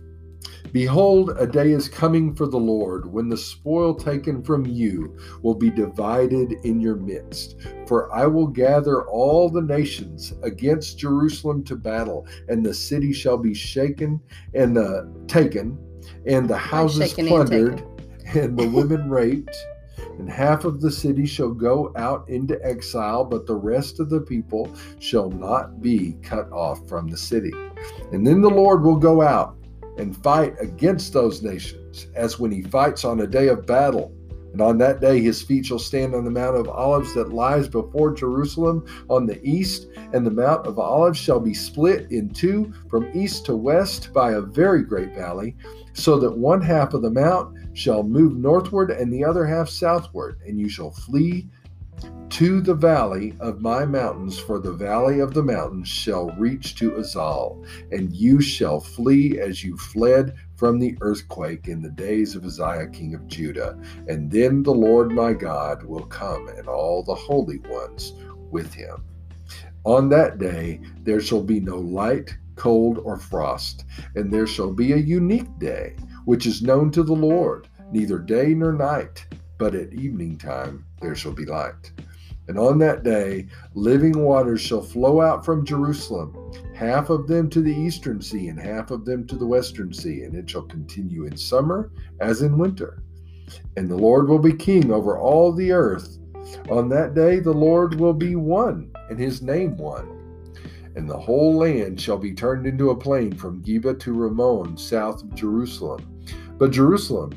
Behold, 0.71 1.31
a 1.37 1.45
day 1.45 1.71
is 1.71 1.89
coming 1.89 2.33
for 2.33 2.47
the 2.47 2.57
Lord 2.57 3.11
when 3.11 3.27
the 3.27 3.37
spoil 3.37 3.93
taken 3.93 4.41
from 4.41 4.65
you 4.65 5.17
will 5.41 5.55
be 5.55 5.69
divided 5.69 6.53
in 6.63 6.79
your 6.79 6.95
midst. 6.95 7.57
For 7.87 8.13
I 8.13 8.25
will 8.25 8.47
gather 8.47 9.05
all 9.07 9.49
the 9.49 9.61
nations 9.61 10.33
against 10.43 10.97
Jerusalem 10.97 11.63
to 11.65 11.75
battle, 11.75 12.25
and 12.47 12.65
the 12.65 12.73
city 12.73 13.11
shall 13.11 13.37
be 13.37 13.53
shaken 13.53 14.21
and 14.53 14.77
uh, 14.77 15.03
taken, 15.27 15.77
and 16.25 16.47
the 16.49 16.57
houses 16.57 17.13
plundered, 17.13 17.81
and, 18.27 18.35
and 18.35 18.57
the 18.57 18.69
women 18.69 19.09
raped. 19.09 19.55
And 20.21 20.29
half 20.29 20.65
of 20.65 20.81
the 20.81 20.91
city 20.91 21.25
shall 21.25 21.49
go 21.49 21.91
out 21.95 22.29
into 22.29 22.63
exile, 22.63 23.25
but 23.25 23.47
the 23.47 23.55
rest 23.55 23.99
of 23.99 24.11
the 24.11 24.21
people 24.21 24.69
shall 24.99 25.31
not 25.31 25.81
be 25.81 26.15
cut 26.21 26.47
off 26.51 26.87
from 26.87 27.07
the 27.07 27.17
city. 27.17 27.51
And 28.11 28.25
then 28.27 28.39
the 28.39 28.47
Lord 28.47 28.83
will 28.83 28.97
go 28.97 29.23
out 29.23 29.55
and 29.97 30.15
fight 30.15 30.53
against 30.59 31.11
those 31.11 31.41
nations, 31.41 32.05
as 32.13 32.37
when 32.37 32.51
he 32.51 32.61
fights 32.61 33.03
on 33.03 33.21
a 33.21 33.25
day 33.25 33.47
of 33.47 33.65
battle. 33.65 34.13
And 34.51 34.61
on 34.61 34.77
that 34.77 35.01
day 35.01 35.19
his 35.21 35.41
feet 35.41 35.65
shall 35.65 35.79
stand 35.79 36.13
on 36.13 36.23
the 36.23 36.29
Mount 36.29 36.55
of 36.55 36.69
Olives 36.69 37.15
that 37.15 37.33
lies 37.33 37.67
before 37.67 38.13
Jerusalem 38.13 38.85
on 39.09 39.25
the 39.25 39.43
east, 39.43 39.87
and 40.13 40.23
the 40.23 40.29
Mount 40.29 40.67
of 40.67 40.77
Olives 40.77 41.17
shall 41.17 41.39
be 41.39 41.55
split 41.55 42.11
in 42.11 42.29
two 42.29 42.71
from 42.91 43.09
east 43.15 43.43
to 43.47 43.55
west 43.55 44.13
by 44.13 44.33
a 44.33 44.41
very 44.41 44.83
great 44.83 45.15
valley, 45.15 45.55
so 45.93 46.19
that 46.19 46.37
one 46.37 46.61
half 46.61 46.93
of 46.93 47.01
the 47.01 47.09
mount 47.09 47.57
shall 47.73 48.03
move 48.03 48.37
northward 48.37 48.91
and 48.91 49.11
the 49.11 49.23
other 49.23 49.45
half 49.45 49.69
southward, 49.69 50.39
and 50.45 50.59
you 50.59 50.69
shall 50.69 50.91
flee 50.91 51.49
to 52.29 52.61
the 52.61 52.73
valley 52.73 53.35
of 53.41 53.61
my 53.61 53.85
mountains, 53.85 54.39
for 54.39 54.57
the 54.57 54.71
valley 54.71 55.19
of 55.19 55.33
the 55.33 55.43
mountains 55.43 55.89
shall 55.89 56.29
reach 56.37 56.75
to 56.75 56.91
Azal, 56.91 57.65
and 57.91 58.15
you 58.15 58.41
shall 58.41 58.79
flee 58.79 59.39
as 59.39 59.63
you 59.63 59.77
fled 59.77 60.33
from 60.55 60.79
the 60.79 60.97
earthquake 61.01 61.67
in 61.67 61.81
the 61.81 61.89
days 61.89 62.35
of 62.35 62.45
Uzziah 62.45 62.87
king 62.87 63.13
of 63.13 63.27
Judah. 63.27 63.77
And 64.07 64.31
then 64.31 64.63
the 64.63 64.73
Lord 64.73 65.11
my 65.11 65.33
God 65.33 65.83
will 65.83 66.05
come, 66.05 66.47
and 66.47 66.67
all 66.67 67.03
the 67.03 67.15
holy 67.15 67.59
ones 67.69 68.13
with 68.49 68.73
him. 68.73 69.03
On 69.83 70.07
that 70.09 70.37
day 70.37 70.79
there 71.03 71.19
shall 71.19 71.43
be 71.43 71.59
no 71.59 71.77
light, 71.77 72.35
cold, 72.55 72.99
or 72.99 73.17
frost, 73.17 73.85
and 74.15 74.31
there 74.31 74.47
shall 74.47 74.71
be 74.71 74.93
a 74.93 74.97
unique 74.97 75.59
day, 75.59 75.95
which 76.25 76.45
is 76.45 76.61
known 76.61 76.91
to 76.91 77.03
the 77.03 77.13
Lord, 77.13 77.67
neither 77.91 78.19
day 78.19 78.53
nor 78.53 78.73
night, 78.73 79.25
but 79.57 79.75
at 79.75 79.93
evening 79.93 80.37
time 80.37 80.85
there 81.01 81.15
shall 81.15 81.33
be 81.33 81.45
light. 81.45 81.91
And 82.47 82.57
on 82.57 82.79
that 82.79 83.03
day, 83.03 83.47
living 83.75 84.19
waters 84.19 84.59
shall 84.59 84.81
flow 84.81 85.21
out 85.21 85.45
from 85.45 85.65
Jerusalem, 85.65 86.35
half 86.75 87.09
of 87.09 87.27
them 87.27 87.49
to 87.51 87.61
the 87.61 87.73
eastern 87.73 88.21
sea, 88.21 88.47
and 88.47 88.59
half 88.59 88.91
of 88.91 89.05
them 89.05 89.25
to 89.27 89.37
the 89.37 89.45
western 89.45 89.93
sea, 89.93 90.23
and 90.23 90.35
it 90.35 90.49
shall 90.49 90.63
continue 90.63 91.25
in 91.25 91.37
summer 91.37 91.91
as 92.19 92.41
in 92.41 92.57
winter. 92.57 93.03
And 93.77 93.89
the 93.89 93.95
Lord 93.95 94.27
will 94.27 94.39
be 94.39 94.53
king 94.53 94.91
over 94.91 95.17
all 95.17 95.53
the 95.53 95.71
earth. 95.71 96.17
On 96.69 96.89
that 96.89 97.13
day, 97.13 97.39
the 97.39 97.53
Lord 97.53 97.99
will 97.99 98.13
be 98.13 98.35
one, 98.35 98.91
and 99.09 99.19
his 99.19 99.41
name 99.41 99.77
one. 99.77 100.20
And 100.95 101.09
the 101.09 101.17
whole 101.17 101.55
land 101.55 101.99
shall 101.99 102.17
be 102.17 102.33
turned 102.33 102.67
into 102.67 102.89
a 102.89 102.95
plain 102.95 103.33
from 103.33 103.63
Geba 103.63 103.99
to 103.99 104.13
Rimmon, 104.13 104.77
south 104.77 105.23
of 105.23 105.35
Jerusalem. 105.35 106.23
But 106.57 106.71
Jerusalem 106.71 107.31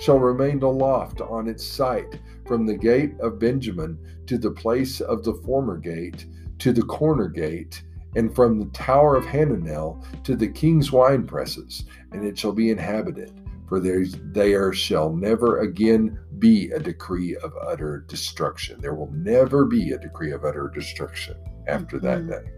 shall 0.00 0.18
remain 0.18 0.62
aloft 0.62 1.20
on 1.20 1.48
its 1.48 1.64
site 1.64 2.20
from 2.46 2.66
the 2.66 2.76
gate 2.76 3.14
of 3.20 3.38
Benjamin 3.38 3.98
to 4.26 4.38
the 4.38 4.50
place 4.50 5.00
of 5.00 5.24
the 5.24 5.34
former 5.34 5.78
gate, 5.78 6.26
to 6.58 6.72
the 6.72 6.82
corner 6.82 7.28
gate, 7.28 7.82
and 8.16 8.34
from 8.34 8.58
the 8.58 8.66
tower 8.66 9.16
of 9.16 9.24
Hananel 9.24 10.04
to 10.24 10.34
the 10.36 10.48
king's 10.48 10.90
wine 10.90 11.26
presses, 11.26 11.84
and 12.12 12.24
it 12.24 12.38
shall 12.38 12.52
be 12.52 12.70
inhabited. 12.70 13.32
For 13.68 13.80
there, 13.80 14.04
there 14.06 14.72
shall 14.72 15.12
never 15.12 15.60
again 15.60 16.18
be 16.38 16.70
a 16.70 16.78
decree 16.78 17.36
of 17.36 17.52
utter 17.66 18.04
destruction. 18.08 18.80
There 18.80 18.94
will 18.94 19.10
never 19.12 19.64
be 19.64 19.92
a 19.92 19.98
decree 19.98 20.32
of 20.32 20.44
utter 20.44 20.70
destruction 20.72 21.36
after 21.66 21.96
mm-hmm. 21.96 22.28
that 22.28 22.44
day. 22.44 22.50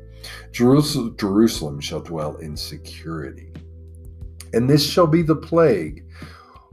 Jerusalem, 0.52 1.80
shall 1.80 2.00
dwell 2.00 2.36
in 2.36 2.56
security. 2.56 3.52
And 4.52 4.68
this 4.68 4.88
shall 4.88 5.06
be 5.06 5.22
the 5.22 5.36
plague 5.36 6.04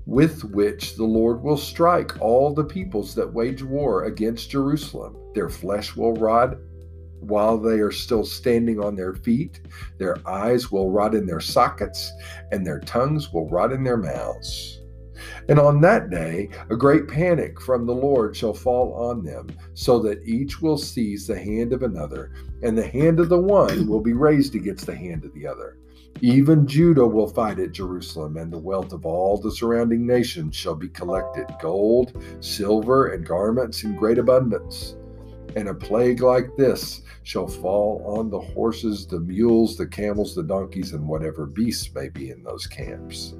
with 0.05 0.43
which 0.43 0.95
the 0.95 1.03
Lord 1.03 1.41
will 1.41 1.57
strike 1.57 2.21
all 2.21 2.53
the 2.53 2.63
peoples 2.63 3.15
that 3.15 3.33
wage 3.33 3.63
war 3.63 4.05
against 4.05 4.51
Jerusalem. 4.51 5.17
Their 5.33 5.49
flesh 5.49 5.95
will 5.95 6.13
rot 6.13 6.57
while 7.19 7.57
they 7.57 7.79
are 7.79 7.91
still 7.91 8.23
standing 8.23 8.79
on 8.79 8.95
their 8.95 9.13
feet, 9.13 9.61
their 9.97 10.17
eyes 10.27 10.71
will 10.71 10.91
rot 10.91 11.15
in 11.15 11.25
their 11.25 11.39
sockets, 11.39 12.11
and 12.51 12.65
their 12.65 12.79
tongues 12.81 13.33
will 13.33 13.49
rot 13.49 13.71
in 13.71 13.83
their 13.83 13.97
mouths. 13.97 14.81
And 15.47 15.59
on 15.59 15.81
that 15.81 16.09
day, 16.09 16.49
a 16.69 16.75
great 16.75 17.07
panic 17.07 17.61
from 17.61 17.85
the 17.85 17.93
Lord 17.93 18.35
shall 18.35 18.53
fall 18.53 18.93
on 18.93 19.23
them, 19.23 19.47
so 19.73 19.99
that 19.99 20.25
each 20.25 20.61
will 20.61 20.77
seize 20.77 21.27
the 21.27 21.37
hand 21.37 21.71
of 21.71 21.83
another, 21.83 22.31
and 22.63 22.77
the 22.77 22.87
hand 22.87 23.19
of 23.19 23.29
the 23.29 23.39
one 23.39 23.87
will 23.87 24.01
be 24.01 24.13
raised 24.13 24.55
against 24.55 24.87
the 24.87 24.95
hand 24.95 25.23
of 25.23 25.33
the 25.33 25.45
other. 25.45 25.77
Even 26.21 26.65
Judah 26.65 27.05
will 27.05 27.27
fight 27.27 27.59
at 27.59 27.73
Jerusalem, 27.73 28.37
and 28.37 28.51
the 28.51 28.57
wealth 28.57 28.93
of 28.93 29.05
all 29.05 29.37
the 29.37 29.51
surrounding 29.51 30.07
nations 30.07 30.55
shall 30.55 30.75
be 30.75 30.87
collected 30.87 31.45
gold, 31.61 32.23
silver, 32.39 33.07
and 33.07 33.25
garments 33.25 33.83
in 33.83 33.95
great 33.95 34.17
abundance. 34.17 34.95
And 35.55 35.67
a 35.67 35.73
plague 35.73 36.21
like 36.21 36.55
this 36.57 37.01
shall 37.23 37.47
fall 37.47 38.01
on 38.17 38.29
the 38.29 38.39
horses, 38.39 39.05
the 39.05 39.19
mules, 39.19 39.77
the 39.77 39.87
camels, 39.87 40.35
the 40.35 40.43
donkeys, 40.43 40.93
and 40.93 41.07
whatever 41.07 41.45
beasts 41.45 41.93
may 41.93 42.09
be 42.09 42.29
in 42.29 42.43
those 42.43 42.65
camps. 42.65 43.35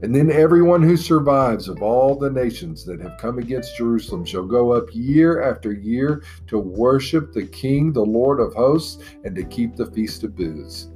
And 0.00 0.14
then 0.14 0.30
everyone 0.30 0.82
who 0.82 0.96
survives 0.96 1.68
of 1.68 1.82
all 1.82 2.14
the 2.14 2.30
nations 2.30 2.84
that 2.84 3.00
have 3.00 3.18
come 3.18 3.38
against 3.38 3.76
Jerusalem 3.76 4.24
shall 4.24 4.44
go 4.44 4.70
up 4.72 4.88
year 4.92 5.42
after 5.42 5.72
year 5.72 6.22
to 6.46 6.58
worship 6.58 7.32
the 7.32 7.46
King, 7.46 7.92
the 7.92 8.04
Lord 8.04 8.38
of 8.38 8.54
hosts, 8.54 9.02
and 9.24 9.34
to 9.34 9.42
keep 9.42 9.74
the 9.74 9.86
Feast 9.86 10.22
of 10.22 10.36
Booths. 10.36 10.88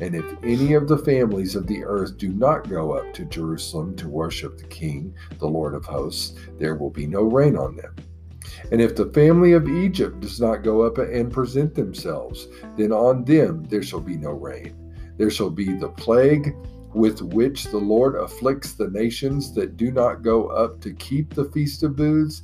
And 0.00 0.14
if 0.14 0.24
any 0.44 0.74
of 0.74 0.86
the 0.86 0.98
families 0.98 1.56
of 1.56 1.66
the 1.66 1.84
earth 1.84 2.16
do 2.16 2.28
not 2.28 2.68
go 2.68 2.92
up 2.92 3.12
to 3.14 3.24
Jerusalem 3.24 3.96
to 3.96 4.08
worship 4.08 4.58
the 4.58 4.64
King, 4.64 5.14
the 5.38 5.46
Lord 5.46 5.74
of 5.74 5.84
hosts, 5.84 6.38
there 6.58 6.76
will 6.76 6.90
be 6.90 7.06
no 7.06 7.22
rain 7.22 7.56
on 7.56 7.76
them. 7.76 7.94
And 8.70 8.80
if 8.80 8.94
the 8.94 9.12
family 9.12 9.52
of 9.52 9.68
Egypt 9.68 10.20
does 10.20 10.40
not 10.40 10.62
go 10.62 10.82
up 10.82 10.98
and 10.98 11.32
present 11.32 11.74
themselves, 11.74 12.48
then 12.76 12.92
on 12.92 13.24
them 13.24 13.64
there 13.64 13.82
shall 13.82 14.00
be 14.00 14.16
no 14.16 14.30
rain. 14.30 14.74
There 15.16 15.30
shall 15.30 15.50
be 15.50 15.72
the 15.72 15.90
plague 15.90 16.54
with 16.94 17.20
which 17.20 17.64
the 17.64 17.78
Lord 17.78 18.14
afflicts 18.14 18.72
the 18.72 18.88
nations 18.88 19.52
that 19.54 19.76
do 19.76 19.90
not 19.90 20.22
go 20.22 20.46
up 20.46 20.80
to 20.82 20.92
keep 20.92 21.34
the 21.34 21.46
feast 21.46 21.82
of 21.82 21.96
booths. 21.96 22.42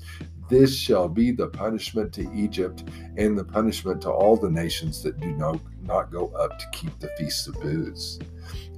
This 0.49 0.77
shall 0.77 1.09
be 1.09 1.31
the 1.31 1.47
punishment 1.47 2.13
to 2.15 2.29
Egypt 2.35 2.83
and 3.17 3.39
the 3.39 3.45
punishment 3.45 4.03
to 4.03 4.11
all 4.11 4.37
the 4.37 4.51
nations 4.51 5.03
that 5.05 5.21
do 5.21 5.31
not, 5.37 5.61
not 5.83 6.11
go 6.11 6.29
up 6.33 6.59
to 6.59 6.67
keep 6.73 6.99
the 6.99 7.11
feast 7.17 7.47
of 7.47 7.61
booths. 7.61 8.19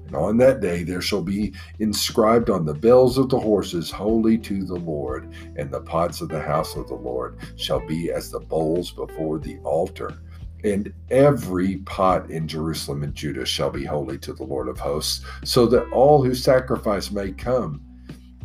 And 0.06 0.14
on 0.14 0.36
that 0.36 0.60
day 0.60 0.82
there 0.82 1.00
shall 1.00 1.22
be 1.22 1.54
inscribed 1.78 2.50
on 2.50 2.66
the 2.66 2.74
bells 2.74 3.16
of 3.16 3.30
the 3.30 3.40
horses, 3.40 3.90
Holy 3.90 4.36
to 4.38 4.64
the 4.66 4.74
Lord, 4.74 5.32
and 5.56 5.70
the 5.70 5.80
pots 5.80 6.20
of 6.20 6.28
the 6.28 6.42
house 6.42 6.76
of 6.76 6.88
the 6.88 6.94
Lord 6.94 7.38
shall 7.56 7.80
be 7.86 8.12
as 8.12 8.30
the 8.30 8.40
bowls 8.40 8.90
before 8.90 9.38
the 9.38 9.56
altar. 9.60 10.18
And 10.64 10.92
every 11.10 11.78
pot 11.78 12.30
in 12.30 12.46
Jerusalem 12.46 13.02
and 13.02 13.14
Judah 13.14 13.44
shall 13.44 13.70
be 13.70 13.84
holy 13.84 14.18
to 14.18 14.32
the 14.32 14.44
Lord 14.44 14.68
of 14.68 14.78
hosts, 14.78 15.24
so 15.44 15.66
that 15.66 15.88
all 15.90 16.22
who 16.22 16.34
sacrifice 16.34 17.10
may 17.10 17.32
come 17.32 17.82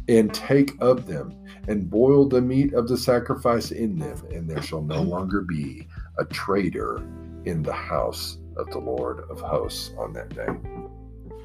and 0.07 0.33
take 0.33 0.71
of 0.81 1.05
them, 1.05 1.33
and 1.67 1.89
boil 1.89 2.27
the 2.27 2.41
meat 2.41 2.73
of 2.73 2.87
the 2.87 2.97
sacrifice 2.97 3.71
in 3.71 3.99
them, 3.99 4.17
and 4.31 4.49
there 4.49 4.61
shall 4.61 4.81
no 4.81 5.01
longer 5.01 5.41
be 5.41 5.87
a 6.17 6.25
trader 6.25 7.05
in 7.45 7.61
the 7.61 7.73
house 7.73 8.37
of 8.55 8.69
the 8.71 8.79
Lord 8.79 9.19
of 9.29 9.39
hosts 9.39 9.91
on 9.97 10.13
that 10.13 10.29
day. 10.33 10.47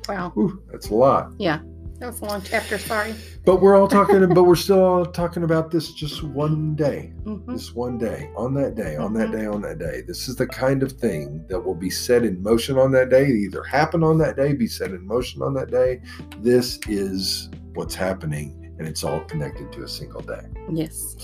Wow. 0.09 0.31
Whew, 0.35 0.63
that's 0.71 0.91
a 0.91 0.95
lot. 0.95 1.33
Yeah. 1.39 1.61
That 2.03 2.09
was 2.09 2.21
a 2.21 2.25
long 2.25 2.43
chapter. 2.43 2.79
Sorry. 2.79 3.15
But 3.45 3.63
we're 3.63 3.77
all 3.77 3.87
talking, 3.87 4.27
but 4.35 4.43
we're 4.43 4.57
still 4.57 4.83
all 4.83 5.07
talking 5.07 5.45
about 5.45 5.71
this 5.71 5.93
just 5.93 6.25
one 6.25 6.75
day. 6.75 7.13
Mhm. 7.25 7.47
This 7.47 7.77
one 7.77 7.97
day, 7.97 8.29
on 8.37 8.55
that 8.55 8.75
day, 8.75 8.97
on 8.97 9.15
that 9.15 9.29
Mhm. 9.29 9.33
day, 9.33 9.47
on 9.47 9.63
that 9.63 9.79
day. 9.79 10.03
This 10.05 10.27
is 10.29 10.35
the 10.35 10.49
kind 10.49 10.83
of 10.83 10.91
thing 10.91 11.45
that 11.49 11.65
will 11.65 11.77
be 11.77 11.91
set 11.91 12.25
in 12.25 12.43
motion 12.43 12.77
on 12.77 12.91
that 12.91 13.09
day, 13.09 13.29
either 13.29 13.63
happen 13.63 14.03
on 14.03 14.19
that 14.19 14.37
day, 14.37 14.53
be 14.53 14.67
set 14.67 14.91
in 14.91 15.07
motion 15.07 15.43
on 15.43 15.55
that 15.55 15.71
day. 15.71 16.01
This 16.41 16.81
is 16.89 17.49
what's 17.75 17.95
happening, 17.95 18.62
and 18.83 18.91
it's 18.91 19.05
all 19.05 19.21
connected 19.21 19.71
to 19.71 19.85
a 19.85 19.89
single 19.89 20.21
day. 20.23 20.41
Yes. 20.69 21.17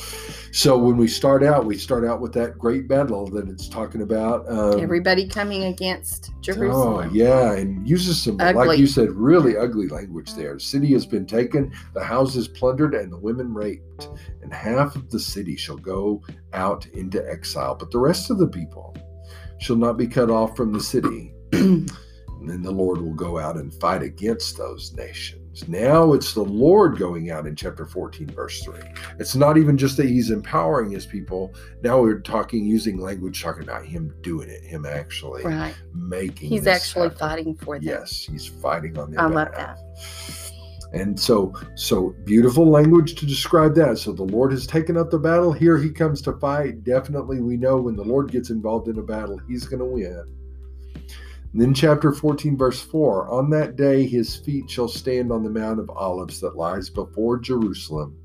So 0.53 0.79
when 0.79 0.97
we 0.97 1.09
start 1.09 1.43
out, 1.43 1.65
we 1.65 1.77
start 1.77 2.05
out 2.05 2.21
with 2.21 2.33
that 2.35 2.57
great 2.57 2.87
battle 2.87 3.29
that 3.31 3.49
it's 3.49 3.69
talking 3.69 4.03
about. 4.03 4.49
Um, 4.49 4.81
Everybody 4.81 5.27
coming 5.27 5.65
against 5.65 6.31
Jerusalem. 6.41 7.11
Oh 7.11 7.13
yeah, 7.13 7.55
and 7.55 7.87
uses 7.89 8.23
some 8.23 8.37
like 8.37 8.79
you 8.79 8.87
said, 8.87 9.11
really 9.11 9.57
ugly 9.57 9.89
language 9.89 10.35
there. 10.35 10.55
The 10.55 10.61
city 10.61 10.93
has 10.93 11.05
been 11.05 11.27
taken, 11.27 11.73
the 11.95 12.05
houses 12.05 12.47
plundered, 12.47 12.95
and 12.95 13.13
the 13.13 13.19
women 13.19 13.53
raped, 13.53 14.09
and 14.43 14.55
half 14.55 14.95
of 14.95 15.11
the 15.11 15.19
city 15.19 15.57
shall 15.57 15.79
go 15.79 16.23
out 16.53 16.87
into 16.87 17.29
exile, 17.29 17.75
but 17.75 17.91
the 17.91 17.99
rest 17.99 18.31
of 18.31 18.39
the 18.39 18.49
people 18.49 18.97
shall 19.59 19.77
not 19.77 19.99
be 19.99 20.07
cut 20.07 20.31
off 20.31 20.57
from 20.57 20.73
the 20.73 20.81
city. 20.81 21.35
and 21.53 21.91
then 22.47 22.63
the 22.63 22.71
Lord 22.71 23.01
will 23.01 23.15
go 23.15 23.37
out 23.37 23.57
and 23.57 23.75
fight 23.75 24.03
against 24.03 24.57
those 24.57 24.93
nations. 24.93 25.48
Now 25.67 26.13
it's 26.13 26.35
the 26.35 26.45
Lord 26.45 26.99
going 26.99 27.31
out 27.31 27.47
in 27.47 27.57
chapter 27.57 27.87
14, 27.87 28.29
verse 28.29 28.63
3. 28.63 28.75
It's 29.19 29.35
not 29.35 29.57
even 29.57 29.77
just 29.77 29.97
that 29.97 30.07
he's 30.07 30.31
empowering 30.31 30.91
his 30.91 31.07
people. 31.07 31.55
Now 31.83 32.01
we're 32.01 32.21
talking 32.21 32.65
using 32.65 32.99
language 32.99 33.43
talking 33.43 33.63
about 33.63 33.85
him 33.85 34.15
doing 34.21 34.49
it, 34.49 34.63
him 34.63 34.87
actually 34.87 35.45
Right. 35.45 35.75
making 35.95 36.51
He's 36.51 36.67
actually 36.67 37.09
happen. 37.09 37.19
fighting 37.19 37.55
for 37.57 37.77
them. 37.77 37.85
Yes, 37.85 38.29
he's 38.31 38.47
fighting 38.47 38.99
on 38.99 39.11
their 39.11 39.21
I 39.21 39.27
love 39.27 39.49
that. 39.57 39.79
And 40.93 41.19
so, 41.19 41.53
so 41.75 42.15
beautiful 42.25 42.67
language 42.71 43.15
to 43.17 43.27
describe 43.27 43.75
that. 43.75 43.99
So 43.99 44.13
the 44.13 44.23
Lord 44.23 44.53
has 44.53 44.67
taken 44.67 44.97
up 44.97 45.11
the 45.11 45.19
battle. 45.19 45.53
Here 45.53 45.77
he 45.77 45.91
comes 45.91 46.23
to 46.23 46.33
fight. 46.39 46.83
Definitely, 46.83 47.41
we 47.41 47.57
know 47.59 47.77
when 47.77 47.95
the 47.97 48.05
Lord 48.05 48.31
gets 48.31 48.49
involved 48.51 48.89
in 48.89 48.99
a 48.99 49.03
battle, 49.03 49.39
he's 49.49 49.67
going 49.67 49.81
to 49.81 49.85
win. 49.85 50.25
And 51.53 51.63
then, 51.63 51.73
chapter 51.75 52.13
14, 52.13 52.57
verse 52.57 52.81
4 52.83 53.29
On 53.31 53.49
that 53.51 53.77
day, 53.77 54.07
his 54.07 54.37
feet 54.37 54.69
shall 54.71 54.89
stand 54.89 55.33
on 55.33 55.43
the 55.43 55.51
Mount 55.51 55.81
of 55.81 55.89
Olives 55.91 56.41
that 56.41 56.57
lies 56.57 56.91
before 56.91 57.39
Jerusalem 57.39 58.17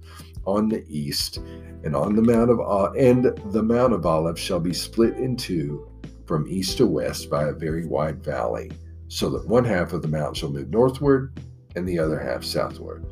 on 0.45 0.67
the 0.67 0.83
east, 0.89 1.37
and 1.83 1.95
on 1.95 2.15
the 2.17 2.21
Mount 2.21 2.49
of 2.51 2.95
and 2.97 3.25
the 3.53 3.63
Mount 3.63 3.93
of 3.93 4.05
Olives 4.05 4.41
shall 4.41 4.59
be 4.59 4.73
split 4.73 5.15
in 5.17 5.37
two 5.37 5.87
from 6.25 6.45
east 6.47 6.77
to 6.77 6.85
west 6.85 7.29
by 7.29 7.43
a 7.45 7.53
very 7.53 7.85
wide 7.85 8.21
valley, 8.23 8.69
so 9.07 9.29
that 9.29 9.47
one 9.47 9.63
half 9.63 9.93
of 9.93 10.01
the 10.01 10.07
mount 10.07 10.35
shall 10.35 10.51
move 10.51 10.69
northward 10.69 11.37
and 11.75 11.87
the 11.87 11.99
other 11.99 12.19
half 12.19 12.43
southward. 12.43 13.05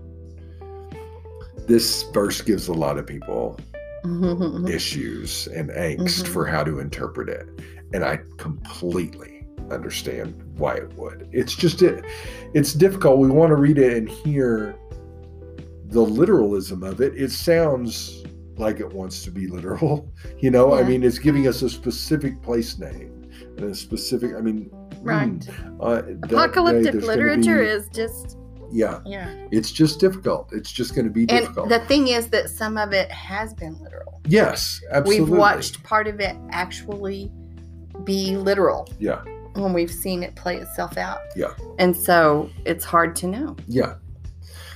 This 1.68 2.03
verse 2.13 2.41
gives 2.41 2.68
a 2.68 2.74
lot 2.74 2.98
of 2.98 3.06
people 3.08 3.58
issues 4.68 5.48
and 5.48 5.70
angst 5.70 6.24
Mhm. 6.24 6.27
for 6.27 6.46
how 6.46 6.63
to 6.63 6.80
interpret 6.80 7.30
it. 7.30 7.48
And 7.94 8.03
I 8.03 8.20
completely 8.38 9.30
understand 9.70 10.41
why 10.58 10.75
it 10.75 10.94
would. 10.98 11.30
It's 11.32 11.56
just 11.56 11.82
it, 11.82 12.03
it's 12.53 12.74
difficult. 12.74 13.20
We 13.20 13.30
want 13.30 13.50
to 13.51 13.56
read 13.56 13.77
it 13.77 13.98
and 13.98 14.10
hear 14.10 14.75
the 15.86 16.01
literalism 16.01 16.84
of 16.84 17.01
it. 17.01 17.13
It 17.15 17.32
sounds 17.32 18.24
like 18.58 18.80
it 18.80 18.91
wants 18.94 19.24
to 19.24 19.32
be 19.32 19.48
literal. 19.48 20.12
You 20.39 20.50
know, 20.50 20.74
I 20.74 20.82
mean, 20.84 21.03
it's 21.03 21.20
giving 21.20 21.48
us 21.48 21.62
a 21.62 21.70
specific 21.70 22.41
place 22.41 22.80
name 22.80 23.30
and 23.58 23.65
a 23.65 23.75
specific, 23.75 24.34
I 24.36 24.41
mean, 24.41 24.72
Right. 25.01 25.30
mm, 25.39 25.77
uh, 25.80 26.01
Apocalyptic 26.36 26.96
literature 27.03 27.60
be- 27.62 27.68
is 27.70 27.88
just 27.89 28.38
yeah, 28.72 29.01
yeah. 29.06 29.30
it's 29.51 29.72
just 29.72 30.00
difficult. 30.00 30.50
It's 30.53 30.72
just 30.72 30.96
going 30.96 31.06
to 31.06 31.12
be 31.12 31.22
And 31.30 31.41
difficult. 31.41 31.70
the 31.70 31.80
thing 31.82 32.08
is 32.08 32.27
that 32.30 32.50
some 32.50 32.77
of 32.77 32.91
it 32.94 33.12
has 33.12 33.53
been 33.53 33.77
literal. 33.84 34.20
yes, 34.27 34.80
absolutely. 34.91 35.25
We've 35.25 35.38
watched 35.39 35.84
part 35.84 36.08
of 36.08 36.20
it 36.20 36.36
actually 36.51 37.32
be 38.03 38.36
literal 38.38 38.88
Yeah, 39.00 39.22
when 39.53 39.74
we've 39.74 39.91
seen 39.91 40.24
it 40.24 40.36
play 40.36 40.58
itself 40.58 40.98
out. 40.98 41.20
Yeah. 41.36 41.53
And 41.79 41.96
so 41.96 42.50
it's 42.65 42.86
hard 42.86 43.15
to 43.17 43.27
know. 43.27 43.55
yeah. 43.67 43.96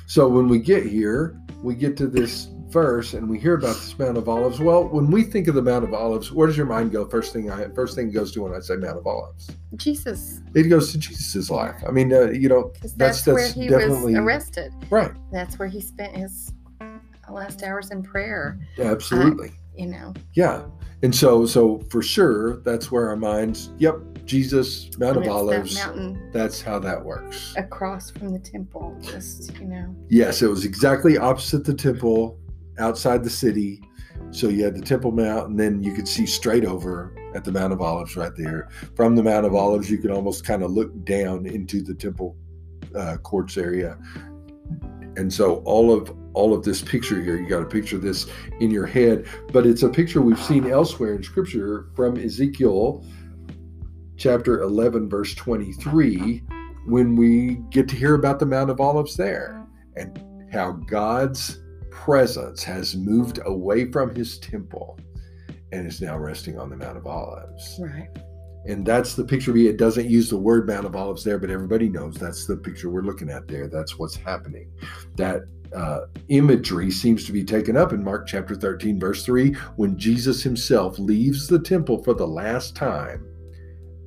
So 0.08 0.28
when 0.30 0.48
we 0.48 0.60
get 0.60 0.86
here, 0.86 1.36
we 1.64 1.74
get 1.74 1.98
to 1.98 2.06
this 2.08 2.50
verse 2.68 3.14
and 3.16 3.28
we 3.28 3.40
hear 3.40 3.56
about 3.56 3.76
this 3.76 3.98
Mount 3.98 4.18
of 4.18 4.30
Olives. 4.30 4.60
Well, 4.60 4.88
when 4.88 5.10
we 5.10 5.24
think 5.24 5.48
of 5.48 5.56
the 5.56 5.62
Mount 5.64 5.84
of 5.84 5.94
Olives, 5.96 6.32
where 6.32 6.46
does 6.46 6.56
your 6.58 6.68
mind 6.68 6.92
go? 6.92 7.06
First 7.06 7.34
thing 7.34 7.50
I 7.50 7.68
first 7.70 7.96
thing 7.96 8.12
goes 8.12 8.32
to 8.34 8.42
when 8.44 8.54
I 8.54 8.60
say 8.60 8.76
Mount 8.76 8.98
of 9.00 9.08
Olives, 9.08 9.50
Jesus, 9.78 10.42
it 10.54 10.64
goes 10.64 10.92
to 10.92 11.00
Jesus' 11.00 11.50
life. 11.50 11.82
I 11.88 11.92
mean, 11.92 12.14
uh, 12.14 12.30
you 12.30 12.50
know, 12.50 12.66
because 12.74 12.94
That's- 12.94 13.24
that's, 13.24 13.36
where 13.36 13.48
he 13.52 13.68
definitely- 13.68 14.14
was 14.14 14.22
arrested. 14.22 14.74
right? 14.92 15.12
That's 15.32 15.58
where 15.58 15.68
he 15.68 15.82
spent 15.82 16.16
his 16.16 16.52
last 17.32 17.64
hours 17.64 17.90
in 17.90 18.04
prayer. 18.04 18.60
Absolutely. 18.78 19.54
You 19.78 19.88
know, 19.88 20.14
Yeah. 20.34 20.66
And 21.04 21.14
so, 21.14 21.46
so 21.46 21.80
for 21.90 22.02
sure, 22.02 22.58
that's 22.62 22.92
where 22.92 23.10
our 23.10 23.18
minds. 23.18 23.70
Yep, 23.78 24.26
Jesus, 24.26 24.90
Mount 24.98 25.18
of 25.18 25.28
Olives. 25.28 25.76
that 25.76 25.88
mountain 25.88 26.30
That's 26.32 26.62
how 26.62 26.80
that 26.80 27.04
works. 27.04 27.54
across 27.58 28.10
from 28.10 28.30
the 28.32 28.40
temple. 28.40 28.98
Just 29.02 29.56
you 29.60 29.68
know, 29.68 29.96
Yes, 30.10 30.42
it 30.42 30.48
was 30.48 30.66
exactly 30.66 31.18
opposite 31.18 31.64
the 31.64 31.74
temple, 31.74 32.40
outside 32.80 33.24
the 33.24 33.30
city. 33.30 33.82
So 34.32 34.50
you 34.50 34.64
had 34.64 34.76
the 34.76 34.82
Temple 34.82 35.12
Mount, 35.12 35.50
and 35.50 35.60
then 35.60 35.84
you 35.84 35.94
could 35.94 36.08
see 36.08 36.26
straight 36.26 36.66
over 36.66 37.16
at 37.36 37.44
the 37.44 37.52
Mount 37.52 37.72
of 37.72 37.82
Olives 37.82 38.16
right 38.16 38.36
there. 38.36 38.70
From 38.96 39.16
the 39.16 39.24
Mount 39.24 39.46
of 39.46 39.54
Olives, 39.54 39.90
you 39.90 39.98
could 39.98 40.12
almost 40.12 40.46
kind 40.46 40.64
of 40.64 40.72
look 40.72 41.06
down 41.06 41.46
into 41.46 41.82
the 41.82 41.94
temple 41.94 42.36
uh, 42.96 43.18
courts 43.18 43.58
area. 43.58 43.98
And 45.18 45.32
so 45.32 45.58
all 45.66 45.94
of 45.94 46.16
all 46.36 46.54
of 46.54 46.64
this 46.64 46.82
picture 46.82 47.22
here, 47.22 47.38
you 47.38 47.48
got 47.48 47.60
to 47.60 47.66
picture 47.66 47.98
this 47.98 48.28
in 48.60 48.70
your 48.70 48.86
head, 48.86 49.26
but 49.52 49.66
it's 49.66 49.84
a 49.84 49.90
picture 49.90 50.22
we've 50.22 50.40
seen 50.40 50.70
elsewhere 50.70 51.16
in 51.16 51.24
scripture 51.24 51.88
from 51.96 52.18
Ezekiel 52.18 53.04
chapter 54.18 54.62
11 54.62 55.10
verse 55.10 55.34
23 55.36 56.42
when 56.86 57.16
we 57.16 57.56
get 57.70 57.88
to 57.90 57.96
hear 57.96 58.16
about 58.16 58.40
the 58.40 58.46
Mount 58.46 58.70
of 58.70 58.80
Olives 58.80 59.16
there 59.18 59.66
and 59.96 60.22
how 60.52 60.72
God's 60.72 61.60
presence 61.90 62.64
has 62.64 62.96
moved 62.96 63.40
away 63.46 63.92
from 63.92 64.14
his 64.14 64.38
temple 64.38 65.00
and 65.72 65.88
is 65.88 66.02
now 66.02 66.18
resting 66.18 66.60
on 66.60 66.70
the 66.70 66.78
Mount 66.78 66.98
of 66.98 67.08
Olives. 67.08 67.80
Right. 67.80 68.10
And 68.68 68.86
that's 68.86 69.16
the 69.16 69.24
picture. 69.24 69.52
Of 69.52 69.58
it 69.58 69.78
doesn't 69.78 70.10
use 70.10 70.30
the 70.30 70.38
word 70.38 70.68
Mount 70.68 70.86
of 70.86 70.96
Olives 70.96 71.24
there, 71.24 71.38
but 71.38 71.50
everybody 71.50 71.90
knows 71.90 72.16
that's 72.16 72.46
the 72.46 72.58
picture 72.58 72.90
we're 72.90 73.02
looking 73.02 73.30
at 73.30 73.48
there. 73.48 73.68
That's 73.68 73.98
what's 73.98 74.16
happening. 74.16 74.72
That 75.18 75.44
uh, 75.76 76.08
imagery 76.30 76.90
seems 76.90 77.26
to 77.26 77.32
be 77.32 77.44
taken 77.44 77.76
up 77.76 77.94
in 77.94 78.04
Mark 78.04 78.28
chapter 78.28 78.56
13, 78.56 79.00
verse 79.00 79.26
3, 79.26 79.54
when 79.76 79.98
Jesus 79.98 80.42
himself 80.42 80.98
leaves 80.98 81.48
the 81.48 81.60
temple 81.60 82.04
for 82.04 82.14
the 82.14 82.28
last 82.28 82.76
time 82.76 83.28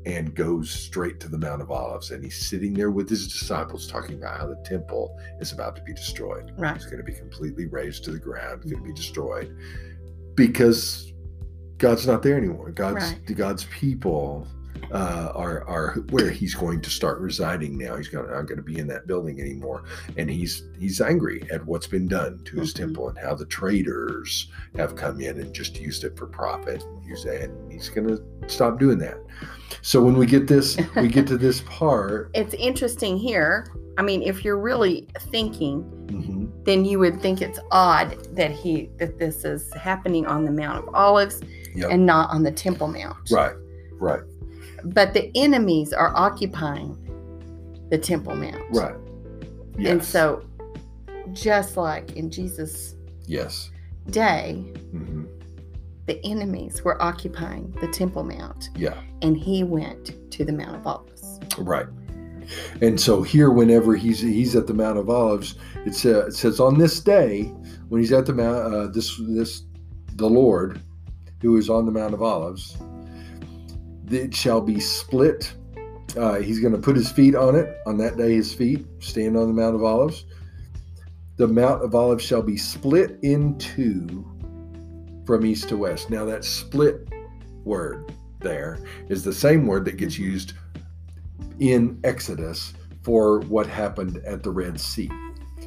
and 0.06 0.34
goes 0.34 0.70
straight 0.70 1.20
to 1.20 1.28
the 1.28 1.36
Mount 1.36 1.60
of 1.60 1.70
Olives. 1.70 2.10
And 2.10 2.24
he's 2.24 2.48
sitting 2.48 2.72
there 2.72 2.90
with 2.90 3.08
his 3.08 3.28
disciples 3.28 3.86
talking 3.86 4.16
about 4.16 4.38
how 4.38 4.46
the 4.46 4.62
temple 4.64 5.14
is 5.40 5.52
about 5.52 5.76
to 5.76 5.82
be 5.82 5.92
destroyed. 5.92 6.50
Right. 6.56 6.74
It's 6.74 6.86
going 6.86 6.98
to 6.98 7.04
be 7.04 7.12
completely 7.12 7.66
razed 7.66 8.04
to 8.04 8.12
the 8.12 8.18
ground, 8.18 8.62
going 8.62 8.82
to 8.82 8.88
be 8.88 8.94
destroyed 8.94 9.54
because 10.34 11.12
God's 11.76 12.06
not 12.06 12.22
there 12.22 12.36
anymore. 12.36 12.70
God's 12.70 13.12
Right. 13.12 13.36
God's 13.36 13.66
people 13.66 14.46
uh, 14.92 15.32
are 15.34 15.66
are 15.68 15.94
where 16.10 16.30
he's 16.30 16.54
going 16.54 16.80
to 16.82 16.90
start 16.90 17.20
residing 17.20 17.76
now. 17.78 17.96
He's 17.96 18.08
gonna, 18.08 18.28
not 18.30 18.46
going 18.46 18.56
to 18.58 18.62
be 18.62 18.78
in 18.78 18.86
that 18.88 19.06
building 19.06 19.40
anymore, 19.40 19.84
and 20.16 20.30
he's 20.30 20.64
he's 20.78 21.00
angry 21.00 21.46
at 21.50 21.64
what's 21.66 21.86
been 21.86 22.08
done 22.08 22.40
to 22.44 22.56
his 22.56 22.72
Mhm. 22.72 22.76
temple 22.76 23.08
and 23.08 23.18
how 23.18 23.34
the 23.34 23.46
traders 23.46 24.50
have 24.76 24.96
come 24.96 25.20
in 25.20 25.40
and 25.40 25.52
just 25.52 25.78
used 25.80 26.04
it 26.04 26.16
for 26.16 26.26
profit. 26.26 26.84
Use 27.06 27.24
that. 27.24 27.42
And 27.44 27.72
he's 27.72 27.88
going 27.88 28.08
to 28.08 28.22
stop 28.48 28.78
doing 28.78 28.98
that. 28.98 29.18
So 29.82 30.02
when 30.02 30.16
we 30.16 30.26
get 30.26 30.46
this, 30.46 30.76
we 30.96 31.08
get 31.08 31.26
to 31.28 31.36
this 31.38 31.60
part. 31.66 32.30
It's 32.34 32.54
interesting 32.54 33.16
here. 33.16 33.66
I 33.96 34.02
mean, 34.02 34.22
if 34.22 34.44
you're 34.44 34.58
really 34.58 35.08
thinking, 35.32 35.82
Mhm. 36.06 36.64
then 36.64 36.84
you 36.84 36.98
would 37.00 37.20
think 37.20 37.42
it's 37.42 37.58
odd 37.72 38.16
that 38.36 38.50
he 38.52 38.90
that 38.98 39.18
this 39.18 39.44
is 39.44 39.72
happening 39.74 40.24
on 40.26 40.44
the 40.44 40.52
Mount 40.52 40.86
of 40.86 40.94
Olives 40.94 41.40
Yep. 41.74 41.90
and 41.90 42.06
not 42.06 42.30
on 42.30 42.42
the 42.42 42.52
Temple 42.52 42.88
Mount. 42.88 43.16
Right. 43.30 43.54
Right. 44.00 44.20
But 44.94 45.14
the 45.14 45.30
enemies 45.36 45.92
are 45.92 46.12
occupying 46.14 46.96
the 47.90 47.98
Temple 47.98 48.36
Mount. 48.36 48.62
Right. 48.70 48.94
Yes. 49.78 49.90
And 49.90 50.04
so, 50.04 50.44
just 51.32 51.76
like 51.76 52.16
in 52.16 52.30
Jesus' 52.30 52.94
Yes. 53.26 53.70
day, 54.10 54.64
hmm 54.90 55.24
the 56.06 56.18
enemies 56.24 56.82
were 56.82 57.00
occupying 57.02 57.70
the 57.82 57.86
Temple 57.88 58.24
Mount, 58.24 58.70
Yeah. 58.74 58.98
and 59.20 59.36
he 59.36 59.62
went 59.62 60.12
to 60.32 60.42
the 60.42 60.52
Mount 60.54 60.76
of 60.76 60.86
Olives. 60.86 61.38
Right. 61.58 61.84
And 62.80 62.98
so 62.98 63.20
here, 63.20 63.50
whenever 63.50 63.94
he's 63.94 64.18
he's 64.20 64.56
at 64.56 64.66
the 64.66 64.72
Mount 64.72 64.96
of 64.98 65.10
Olives, 65.10 65.56
it, 65.84 65.94
sa- 65.94 66.20
it 66.28 66.34
says 66.34 66.60
on 66.60 66.78
this 66.78 67.00
day 67.00 67.52
when 67.90 68.00
he's 68.00 68.10
at 68.12 68.24
the 68.24 68.32
mount, 68.32 68.56
uh, 68.74 68.86
this 68.86 69.20
this 69.28 69.64
the 70.16 70.28
Lord, 70.30 70.80
who 71.42 71.58
is 71.58 71.68
on 71.68 71.84
the 71.84 71.92
Mount 71.92 72.14
of 72.14 72.22
Olives, 72.22 72.78
it 74.12 74.34
shall 74.34 74.60
be 74.60 74.80
split. 74.80 75.52
Uh, 76.16 76.40
he's 76.40 76.60
going 76.60 76.72
to 76.72 76.80
put 76.80 76.96
his 76.96 77.10
feet 77.10 77.34
on 77.34 77.54
it 77.54 77.76
on 77.86 77.98
that 77.98 78.16
day. 78.16 78.34
His 78.34 78.52
feet 78.52 78.86
stand 78.98 79.36
on 79.36 79.48
the 79.48 79.54
Mount 79.54 79.74
of 79.74 79.84
Olives. 79.84 80.24
The 81.36 81.46
Mount 81.46 81.84
of 81.84 81.94
Olives 81.94 82.24
shall 82.24 82.42
be 82.42 82.56
split 82.56 83.18
in 83.22 83.56
two 83.58 84.26
from 85.26 85.44
east 85.44 85.68
to 85.68 85.76
west. 85.76 86.10
Now 86.10 86.24
that 86.24 86.44
split 86.44 87.08
word 87.64 88.12
there 88.40 88.78
is 89.08 89.24
the 89.24 89.32
same 89.32 89.66
word 89.66 89.84
that 89.84 89.96
gets 89.96 90.18
used 90.18 90.54
in 91.60 92.00
Exodus 92.04 92.72
for 93.02 93.40
what 93.40 93.66
happened 93.66 94.22
at 94.26 94.42
the 94.42 94.50
Red 94.50 94.80
Sea. 94.80 95.10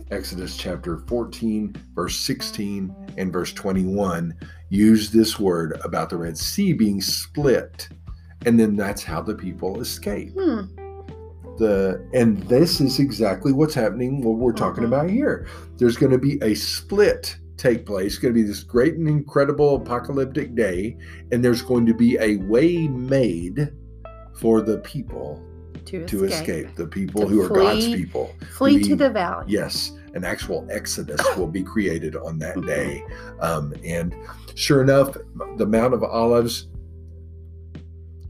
Exodus 0.09 0.57
chapter 0.57 0.97
14, 1.07 1.75
verse 1.93 2.17
16, 2.17 3.13
and 3.17 3.31
verse 3.31 3.53
21 3.53 4.35
use 4.69 5.09
this 5.09 5.39
word 5.39 5.79
about 5.83 6.09
the 6.09 6.17
Red 6.17 6.37
Sea 6.37 6.73
being 6.73 7.01
split. 7.01 7.87
And 8.45 8.59
then 8.59 8.75
that's 8.75 9.03
how 9.03 9.21
the 9.21 9.35
people 9.35 9.79
escape. 9.81 10.33
Hmm. 10.37 10.61
The 11.57 12.03
and 12.13 12.41
this 12.43 12.81
is 12.81 12.99
exactly 12.99 13.51
what's 13.51 13.73
happening, 13.73 14.21
what 14.21 14.37
we're 14.37 14.53
talking 14.53 14.83
Mhm. 14.83 14.87
about 14.87 15.09
here. 15.09 15.47
There's 15.77 15.97
going 15.97 16.11
to 16.11 16.17
be 16.17 16.39
a 16.41 16.53
split 16.55 17.37
take 17.57 17.85
place. 17.85 18.13
It's 18.13 18.17
going 18.17 18.33
to 18.33 18.41
be 18.41 18.47
this 18.47 18.63
great 18.63 18.95
and 18.95 19.07
incredible 19.07 19.75
apocalyptic 19.75 20.55
day, 20.55 20.97
and 21.31 21.43
there's 21.43 21.61
going 21.61 21.85
to 21.85 21.93
be 21.93 22.17
a 22.19 22.37
way 22.37 22.87
made 22.87 23.71
for 24.33 24.61
the 24.61 24.77
people 24.79 25.43
To, 25.85 26.03
to 26.07 26.23
escape. 26.23 26.65
escape, 26.65 26.75
the 26.75 26.87
people 26.87 27.21
To 27.23 27.27
who 27.27 27.41
are 27.43 27.49
God's 27.49 27.85
people. 27.87 28.31
Flee 28.57 28.77
We- 28.77 28.83
to 28.85 28.95
the 28.95 29.09
valley. 29.11 29.45
Yes, 29.47 29.91
an 30.15 30.23
actual 30.23 30.65
exodus 30.71 31.21
will 31.37 31.47
be 31.47 31.61
created 31.61 32.15
on 32.15 32.39
that 32.39 32.59
day. 32.65 33.03
Um, 33.39 33.73
and 33.85 34.15
sure 34.55 34.81
enough, 34.81 35.15
the 35.57 35.65
Mount 35.67 35.93
of 35.93 36.03
Olives, 36.03 36.69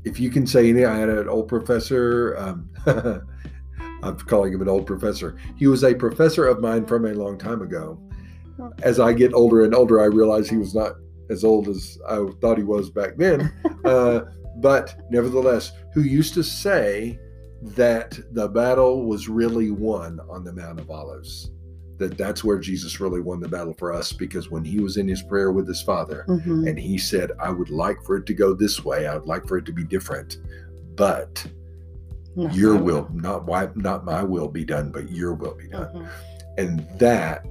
if 0.04 0.20
you 0.20 0.30
can 0.30 0.48
say 0.48 0.70
any, 0.70 0.86
I 0.86 0.98
had 0.98 1.10
an 1.10 1.30
old 1.30 1.48
professor. 1.48 2.36
Um, 2.38 2.70
I'm 4.04 4.18
calling 4.18 4.54
him 4.54 4.62
an 4.62 4.70
old 4.70 4.88
professor. 4.88 5.38
He 5.58 5.68
was 5.68 5.84
a 5.84 5.94
professor 5.94 6.48
of 6.48 6.60
mine 6.60 6.86
from 6.86 7.06
a 7.06 7.14
long 7.14 7.38
time 7.38 7.62
ago. 7.62 8.02
As 8.82 9.00
I 9.00 9.14
get 9.14 9.34
older 9.34 9.64
and 9.64 9.74
older, 9.74 10.02
I 10.02 10.06
realize 10.06 10.50
he 10.50 10.58
was 10.58 10.76
not 10.76 10.94
as 11.30 11.44
old 11.44 11.68
as 11.68 12.00
I 12.08 12.26
thought 12.42 12.58
he 12.58 12.64
was 12.64 12.90
back 12.90 13.18
then. 13.18 13.52
Uh, 13.84 14.26
but 14.58 15.02
nevertheless, 15.10 15.72
who 15.92 16.02
used 16.02 16.36
to 16.36 16.44
say 16.44 17.20
that 17.64 18.20
the 18.32 18.48
battle 18.48 19.08
was 19.08 19.28
really 19.28 19.72
won 19.72 20.20
on 20.30 20.44
the 20.44 20.54
Mount 20.54 20.80
of 20.80 20.92
Olives. 20.92 21.50
That 22.02 22.18
that's 22.18 22.44
where 22.44 22.58
Jesus 22.58 23.00
really 23.00 23.22
won 23.22 23.40
the 23.40 23.48
battle 23.48 23.76
for 23.78 23.94
us 23.94 24.12
because 24.12 24.50
when 24.50 24.64
he 24.66 24.80
was 24.80 24.98
in 24.98 25.08
his 25.08 25.22
prayer 25.22 25.52
with 25.52 25.68
his 25.68 25.84
Father 25.84 26.26
Mhm. 26.28 26.68
and 26.68 26.80
he 26.80 26.98
said, 26.98 27.32
"I 27.40 27.52
would 27.52 27.70
like 27.70 28.02
for 28.04 28.18
it 28.18 28.26
to 28.26 28.34
go 28.34 28.56
this 28.56 28.84
way. 28.84 29.06
I 29.06 29.16
would 29.16 29.28
like 29.28 29.48
for 29.48 29.58
it 29.58 29.66
to 29.66 29.72
be 29.72 29.84
different, 29.84 30.38
but 30.96 31.46
your 32.36 32.76
will, 32.76 33.08
not 33.14 33.46
why, 33.46 33.70
not 33.76 34.04
my 34.04 34.24
will, 34.24 34.48
be 34.48 34.66
done, 34.66 34.90
but 34.92 35.12
your 35.12 35.34
will 35.36 35.54
be 35.54 35.68
done." 35.68 35.94
Mhm. 35.94 36.08
And 36.58 36.86
that 36.98 37.46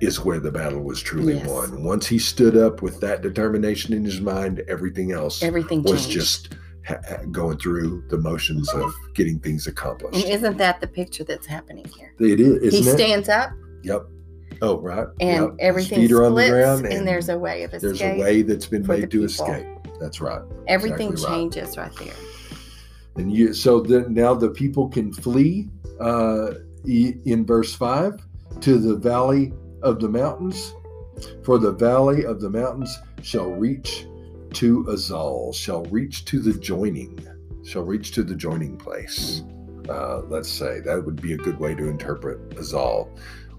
is 0.00 0.20
where 0.24 0.38
the 0.38 0.52
battle 0.52 0.82
was 0.82 1.00
truly 1.02 1.34
Yes. 1.34 1.48
won. 1.48 1.82
Once 1.82 2.06
he 2.06 2.18
stood 2.18 2.56
up 2.56 2.80
with 2.80 3.00
that 3.00 3.22
determination 3.22 3.92
in 3.92 4.04
his 4.04 4.20
mind, 4.20 4.62
everything 4.68 5.10
else 5.10 5.42
Everything 5.42 5.82
was 5.82 6.02
changed. 6.02 6.10
just 6.12 6.54
going 7.32 7.56
through 7.56 8.04
the 8.10 8.18
motions 8.18 8.68
of 8.74 8.92
getting 9.14 9.38
things 9.40 9.66
and 9.66 9.72
accomplished. 9.76 10.28
isn't 10.28 10.58
that 10.58 10.80
the 10.80 10.86
picture 10.86 11.24
that's 11.24 11.46
happening 11.46 11.86
here? 11.86 12.12
It 12.20 12.38
is, 12.38 12.72
he 12.74 12.80
it? 12.88 12.92
stands 12.92 13.28
up 13.28 13.50
Yep. 13.84 14.06
Oh, 14.62 14.80
right. 14.80 15.06
and 15.20 15.44
Yep. 15.44 15.54
Everything 15.58 16.00
feet 16.00 16.14
on 16.14 16.34
the 16.34 16.42
splits, 16.42 16.50
ground, 16.50 16.86
and, 16.86 17.06
there's 17.06 17.28
a 17.28 17.38
way 17.38 17.64
of 17.64 17.74
escape. 17.74 17.98
there's 17.98 18.00
a 18.00 18.18
way 18.18 18.42
that's 18.42 18.66
been 18.66 18.86
made 18.86 19.10
to 19.10 19.20
people. 19.20 19.24
escape. 19.24 19.66
That's 20.00 20.20
right. 20.20 20.42
Everything 20.68 21.10
exactly 21.12 21.36
changes 21.36 21.76
right 21.76 21.94
there. 21.96 22.14
And 23.16 23.32
you, 23.32 23.52
so 23.52 23.80
then 23.80 24.12
now 24.12 24.34
the 24.34 24.48
people 24.48 24.88
can 24.88 25.12
flee 25.12 25.68
uh, 26.00 26.54
in 26.84 27.44
verse 27.46 27.74
five 27.74 28.20
to 28.60 28.78
the 28.78 28.96
valley 28.96 29.52
of 29.82 30.00
the 30.00 30.08
mountains, 30.08 30.74
for 31.44 31.58
the 31.58 31.72
valley 31.72 32.24
of 32.24 32.40
the 32.40 32.50
mountains 32.50 32.98
shall 33.22 33.50
reach 33.50 34.06
to 34.54 34.84
Azal, 34.84 35.54
shall 35.54 35.84
reach 35.86 36.24
to 36.26 36.40
the 36.40 36.52
joining, 36.58 37.18
shall 37.64 37.84
reach 37.84 38.12
to 38.12 38.22
the 38.22 38.34
joining 38.34 38.76
place. 38.76 39.42
Uh, 39.88 40.20
let's 40.28 40.48
say 40.48 40.80
that 40.80 41.04
would 41.04 41.20
be 41.20 41.34
a 41.34 41.36
good 41.36 41.58
way 41.58 41.74
to 41.74 41.88
interpret 41.88 42.50
Azal. 42.50 43.08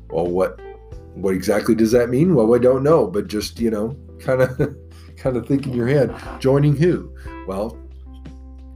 Well, 0.09 0.27
what 0.27 0.59
what 1.15 1.33
exactly 1.33 1.75
does 1.75 1.91
that 1.91 2.09
mean? 2.09 2.35
Well, 2.35 2.53
I 2.53 2.59
don't 2.59 2.83
know, 2.83 3.07
but 3.07 3.27
just 3.27 3.59
you 3.59 3.71
know, 3.71 3.97
kind 4.19 4.41
of 4.41 4.57
kind 5.17 5.37
of 5.37 5.47
think 5.47 5.65
in 5.67 5.73
your 5.73 5.87
head, 5.87 6.13
joining 6.39 6.75
who? 6.75 7.13
Well, 7.47 7.77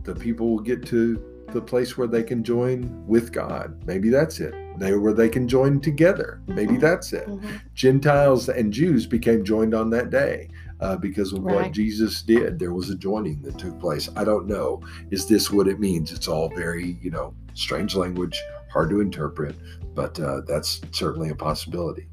the 0.03 0.15
people 0.15 0.49
will 0.51 0.63
get 0.63 0.85
to 0.87 1.23
the 1.51 1.61
place 1.61 1.97
where 1.97 2.07
they 2.07 2.23
can 2.23 2.43
join 2.43 3.05
with 3.07 3.31
God. 3.31 3.83
Maybe 3.85 4.09
that's 4.09 4.39
it. 4.39 4.53
They 4.79 4.93
where 4.93 5.13
they 5.13 5.29
can 5.29 5.47
join 5.47 5.81
together. 5.81 6.41
Maybe 6.47 6.77
that's 6.77 7.11
it. 7.11 7.27
Mhm. 7.27 7.59
Gentiles 7.73 8.49
and 8.49 8.71
Jews 8.71 9.05
became 9.05 9.43
joined 9.43 9.73
on 9.73 9.89
that 9.89 10.09
day 10.09 10.49
uh, 10.79 10.95
because 10.95 11.33
of 11.33 11.43
what 11.43 11.71
Jesus 11.71 12.21
did. 12.21 12.59
There 12.59 12.73
was 12.73 12.89
a 12.89 12.95
joining 12.95 13.41
that 13.41 13.57
took 13.57 13.79
place. 13.79 14.09
I 14.15 14.23
don't 14.23 14.47
know. 14.47 14.81
Is 15.11 15.25
this 15.27 15.51
what 15.51 15.67
it 15.67 15.79
means? 15.79 16.11
It's 16.11 16.27
all 16.27 16.49
very, 16.55 16.97
you 17.01 17.11
know, 17.11 17.33
strange 17.53 17.95
language, 17.95 18.39
hard 18.71 18.89
to 18.91 19.01
interpret, 19.01 19.55
but 19.95 20.19
uh, 20.19 20.41
that's 20.47 20.81
certainly 20.91 21.29
a 21.29 21.35
possibility. 21.35 22.07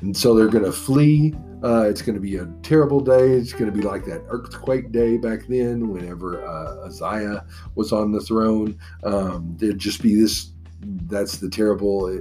And 0.00 0.14
so 0.14 0.34
they're 0.34 0.48
going 0.48 0.64
to 0.64 0.72
flee. 0.72 1.34
Uh, 1.64 1.82
it's 1.88 2.02
going 2.02 2.14
to 2.14 2.20
be 2.20 2.36
a 2.36 2.46
terrible 2.62 3.00
day. 3.00 3.32
It's 3.32 3.52
going 3.52 3.66
to 3.66 3.72
be 3.72 3.82
like 3.82 4.04
that 4.04 4.24
earthquake 4.28 4.92
day 4.92 5.16
back 5.16 5.46
then, 5.48 5.88
whenever 5.88 6.46
uh, 6.46 6.86
Uzziah 6.86 7.46
was 7.74 7.92
on 7.92 8.12
the 8.12 8.20
throne. 8.20 8.78
Um, 9.04 9.56
there'd 9.58 9.78
just 9.78 10.02
be 10.02 10.14
this. 10.14 10.52
That's 10.82 11.38
the 11.38 11.48
terrible 11.48 12.20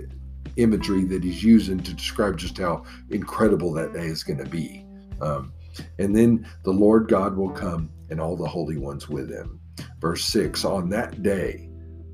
imagery 0.55 1.03
that 1.05 1.23
he's 1.23 1.43
using 1.43 1.79
to 1.79 1.93
describe 1.93 2.37
just 2.37 2.57
how 2.57 2.83
incredible 3.09 3.73
that 3.73 3.93
day 3.93 4.05
is 4.05 4.23
going 4.23 4.39
to 4.39 4.49
be. 4.49 4.85
Um, 5.21 5.51
and 5.99 6.15
then 6.15 6.47
the 6.63 6.71
Lord 6.71 7.09
God 7.09 7.35
will 7.35 7.49
come 7.49 7.89
and 8.09 8.21
all 8.21 8.37
the 8.37 8.47
holy 8.47 8.77
ones 8.77 9.09
with 9.09 9.29
him. 9.29 9.59
Verse 9.99 10.23
6 10.25 10.63
On 10.63 10.89
that 10.89 11.21
day, 11.23 11.64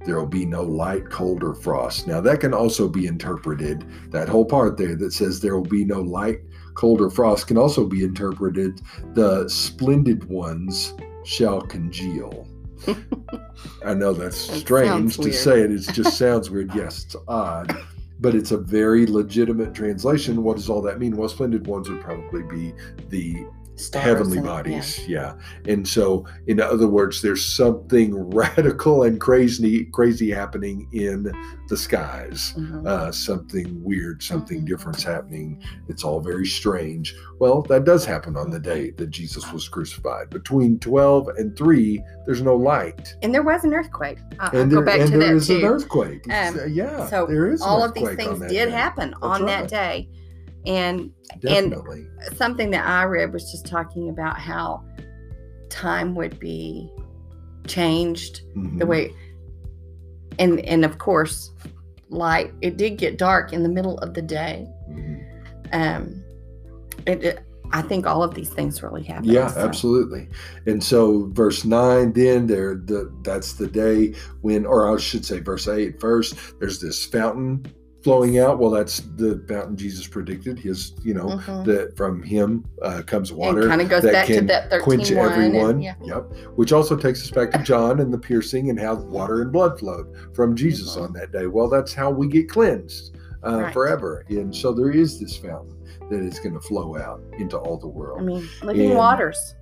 there 0.06 0.18
will 0.18 0.26
be 0.26 0.46
no 0.46 0.64
light, 0.64 1.10
cold, 1.10 1.44
or 1.44 1.54
frost. 1.54 2.08
Now, 2.08 2.22
that 2.22 2.40
can 2.40 2.54
also 2.54 2.88
be 2.88 3.08
interpreted, 3.08 3.86
that 4.12 4.30
whole 4.30 4.46
part 4.46 4.78
there 4.78 4.96
that 4.96 5.14
says 5.14 5.40
there 5.40 5.56
will 5.56 5.64
be 5.64 5.86
no 5.86 6.02
light, 6.02 6.42
cold, 6.74 7.02
or 7.02 7.10
frost 7.10 7.48
can 7.48 7.58
also 7.58 7.86
be 7.86 8.04
interpreted 8.04 8.82
the 9.14 9.48
splendid 9.48 10.24
ones 10.26 10.94
shall 11.24 11.62
congeal. 11.62 12.48
I 13.86 13.94
know 13.94 14.14
that's 14.14 14.48
That 14.48 14.60
strange 14.60 15.18
to 15.18 15.32
say 15.32 15.62
it. 15.62 15.72
It 15.72 15.82
just 15.94 16.18
sounds 16.18 16.50
weird. 16.50 16.72
Yes, 16.76 17.06
it's 17.06 17.16
odd, 17.28 17.76
but 18.20 18.34
it's 18.34 18.52
a 18.52 18.58
very 18.58 19.06
legitimate 19.06 19.74
translation. 19.74 20.44
What 20.44 20.58
does 20.58 20.70
all 20.70 20.82
that 20.84 21.00
mean? 21.00 21.16
Well, 21.16 21.30
splendid 21.30 21.68
ones 21.68 21.90
would 21.90 22.02
probably 22.02 22.44
be 22.44 22.74
the 23.10 23.46
Stars 23.82 24.04
heavenly 24.06 24.38
and- 24.38 24.46
bodies 24.48 25.08
yeah. 25.08 25.34
and 25.68 25.88
so 25.88 26.26
in 26.48 26.60
other 26.60 26.88
words 26.88 27.22
there's 27.22 27.44
something 27.44 28.14
radical 28.30 29.04
and 29.04 29.20
crazy 29.20 29.86
crazy 29.86 30.30
happening 30.32 30.88
in 30.94 31.32
the 31.68 31.78
skies 31.78 32.54
yeah. 32.58 32.64
Mhm. 32.64 32.88
uh, 32.88 33.12
something 33.12 33.82
weird 33.84 34.22
something 34.22 34.62
Mhm. 34.62 34.68
different's 34.68 35.04
happening 35.04 35.62
it's 35.88 36.04
all 36.04 36.20
very 36.20 36.46
strange 36.46 37.16
well 37.40 37.62
that 37.64 37.86
does 37.86 38.06
happen 38.06 38.36
on 38.38 38.50
the 38.50 38.60
day 38.60 38.92
that 38.92 39.10
jesus 39.10 39.52
was 39.52 39.68
crucified 39.68 40.30
between 40.30 40.78
12 40.80 41.30
and 41.38 41.56
3 41.58 42.04
there's 42.26 42.42
no 42.42 42.56
light 42.56 43.16
and 43.24 43.34
there 43.34 43.44
was 43.44 43.64
an 43.64 43.74
earthquake. 43.74 44.20
I'll 44.40 44.56
and 44.62 44.72
go 44.72 44.82
back 44.82 45.00
and 45.00 45.12
to 45.12 45.18
there 45.18 45.28
that 45.30 45.36
is 45.36 45.50
an 45.50 45.64
earthquake 45.64 46.24
Um, 46.30 46.60
Uh, 46.60 46.66
yeah 46.66 47.08
so 47.08 47.26
there 47.26 47.52
is 47.52 47.62
all 47.62 47.84
of 47.84 47.94
these 47.94 48.10
things 48.16 48.40
did 48.42 48.66
day. 48.66 48.70
happen 48.70 49.12
That's 49.12 49.24
on 49.24 49.46
that 49.46 49.68
day, 49.68 50.10
and 50.66 51.12
definitely 51.40 52.08
something 52.36 52.70
that 52.72 52.86
I 52.86 53.04
read 53.04 53.34
was 53.34 53.50
just 53.52 53.66
talking 53.66 54.10
about 54.10 54.38
how 54.38 54.84
time 55.70 56.14
would 56.16 56.40
be 56.40 56.92
changed 57.68 58.42
the 58.56 58.86
Mhm. 58.86 58.88
way 58.88 59.14
and 60.40 60.60
and 60.62 60.84
of 60.86 60.98
course 60.98 61.52
light 62.10 62.52
it 62.62 62.76
did 62.78 62.98
get 62.98 63.18
dark 63.18 63.54
in 63.54 63.64
the 63.64 63.70
middle 63.70 63.98
of 64.00 64.14
the 64.14 64.22
day 64.22 64.68
Mhm. 64.90 65.24
um 65.72 66.24
it, 67.06 67.24
it- 67.24 67.40
i 67.72 67.82
think 67.82 68.06
all 68.06 68.22
of 68.24 68.34
these 68.34 68.50
things 68.50 68.84
really 68.84 69.04
happen 69.04 69.24
Yeah, 69.24 69.48
so. 69.48 69.62
absolutely. 69.62 70.28
And 70.66 70.84
so 70.84 71.30
verse 71.32 71.64
9 71.64 72.12
then 72.12 72.48
there 72.48 72.76
the 72.76 73.10
that's 73.24 73.54
the 73.54 73.68
day 73.68 74.14
when 74.42 74.66
or 74.66 74.94
I 74.94 74.98
should 75.00 75.24
say 75.26 75.40
verse 75.40 75.68
8 75.70 76.00
first 76.02 76.36
there's 76.60 76.82
this 76.82 77.06
fountain 77.06 77.66
flowing 78.04 78.40
out. 78.40 78.58
Well, 78.60 78.72
that's 78.72 79.02
the 79.16 79.44
fountain 79.48 79.76
Jesus 79.78 80.08
predicted. 80.08 80.58
His, 80.58 80.94
you 81.04 81.14
know, 81.14 81.26
Mhm. 81.26 81.66
that 81.66 81.96
from 81.96 82.24
him 82.24 82.66
uh, 82.82 83.02
comes 83.06 83.32
water 83.32 83.68
kind 83.68 83.82
of 83.82 83.90
goes 83.90 84.04
that 84.04 84.12
back 84.14 84.28
to 84.28 84.34
can 84.36 84.48
that 84.48 84.70
13 84.70 84.84
quench 84.84 85.12
one, 85.12 85.32
and- 85.34 85.56
everyone. 85.56 85.82
yeah. 85.82 85.94
Yep. 86.04 86.32
Which 86.56 86.74
also 86.74 86.96
takes 86.96 87.22
us 87.22 87.30
back 87.32 87.52
to 87.52 87.60
John 87.64 88.00
and 88.00 88.14
the 88.14 88.18
piercing 88.18 88.70
and 88.70 88.80
how 88.80 88.96
water 88.96 89.42
and 89.42 89.52
blood 89.52 89.80
flowed 89.80 90.08
from 90.34 90.56
Jesus 90.56 90.96
Mhm. 90.96 91.04
on 91.04 91.14
that 91.14 91.32
day. 91.32 91.48
Well, 91.48 91.68
that's 91.70 91.94
how 91.94 92.10
we 92.12 92.28
get 92.28 92.50
cleansed 92.50 93.16
uh, 93.44 93.62
Right. 93.64 93.74
forever. 93.74 94.24
And 94.30 94.56
so 94.56 94.72
there 94.72 94.92
is 94.92 95.20
this 95.20 95.36
fountain 95.36 95.76
that 96.12 96.20
is 96.22 96.38
going 96.40 96.54
to 96.54 96.60
flow 96.60 96.96
out 96.98 97.22
into 97.40 97.58
all 97.58 97.78
the 97.78 97.88
world. 97.88 98.20
i 98.22 98.24
mean 98.24 98.48
living 98.64 98.90
And- 98.90 98.98
waters 99.00 99.56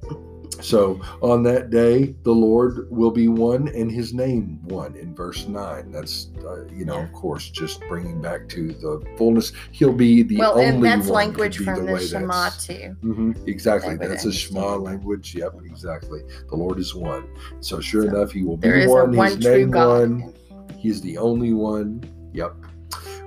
So 0.61 0.99
on 1.21 1.43
that 1.43 1.69
day, 1.69 2.15
the 2.23 2.31
Lord 2.33 2.87
will 2.89 3.11
be 3.11 3.27
one 3.27 3.69
and 3.69 3.89
his 3.91 4.13
name 4.13 4.59
one 4.65 4.95
in 4.95 5.15
verse 5.15 5.47
9. 5.47 5.91
That's, 5.91 6.29
uh, 6.45 6.65
you 6.73 6.85
know, 6.85 6.97
Yeah. 6.97 7.03
of 7.05 7.13
course, 7.13 7.49
just 7.49 7.81
bringing 7.87 8.21
back 8.21 8.49
to 8.49 8.67
the 8.73 9.01
fullness. 9.17 9.53
He'll 9.71 9.93
be 9.93 10.23
the 10.23 10.37
well 10.37 10.53
only 10.53 10.65
and 10.65 10.83
that's 10.83 11.07
one 11.07 11.15
language 11.27 11.57
from 11.59 11.85
the, 11.85 11.93
way 11.93 12.05
shema 12.05 12.49
too 12.49 12.95
Mhm, 13.03 13.47
exactly. 13.47 13.95
That's 13.95 14.25
a 14.25 14.31
Shema 14.31 14.75
language. 14.75 15.33
Yep, 15.35 15.55
exactly. 15.65 16.21
The 16.49 16.55
Lord 16.55 16.77
is 16.79 16.93
one. 16.93 17.23
So 17.61 17.79
sure 17.79 18.03
So 18.03 18.09
enough, 18.09 18.31
he 18.31 18.43
will 18.43 18.57
be 18.57 18.85
one. 18.87 19.15
one 19.15 19.27
his 19.31 19.39
name 19.45 19.71
god 19.71 20.09
one. 20.09 20.33
He 20.77 20.89
is 20.89 21.01
the 21.01 21.17
only 21.17 21.53
one. 21.53 22.03
Yep. 22.33 22.53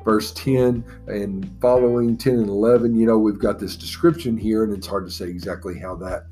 Verse 0.04 0.32
10 0.32 0.84
and 1.06 1.48
following 1.60 2.16
10 2.16 2.34
and 2.40 2.48
11, 2.48 2.96
you 2.96 3.06
know, 3.06 3.18
we've 3.18 3.38
got 3.38 3.58
this 3.60 3.76
description 3.76 4.36
here, 4.36 4.64
and 4.64 4.72
it's 4.72 4.86
hard 4.86 5.06
to 5.06 5.12
say 5.12 5.28
exactly 5.28 5.78
how 5.78 5.94
that 5.96 6.24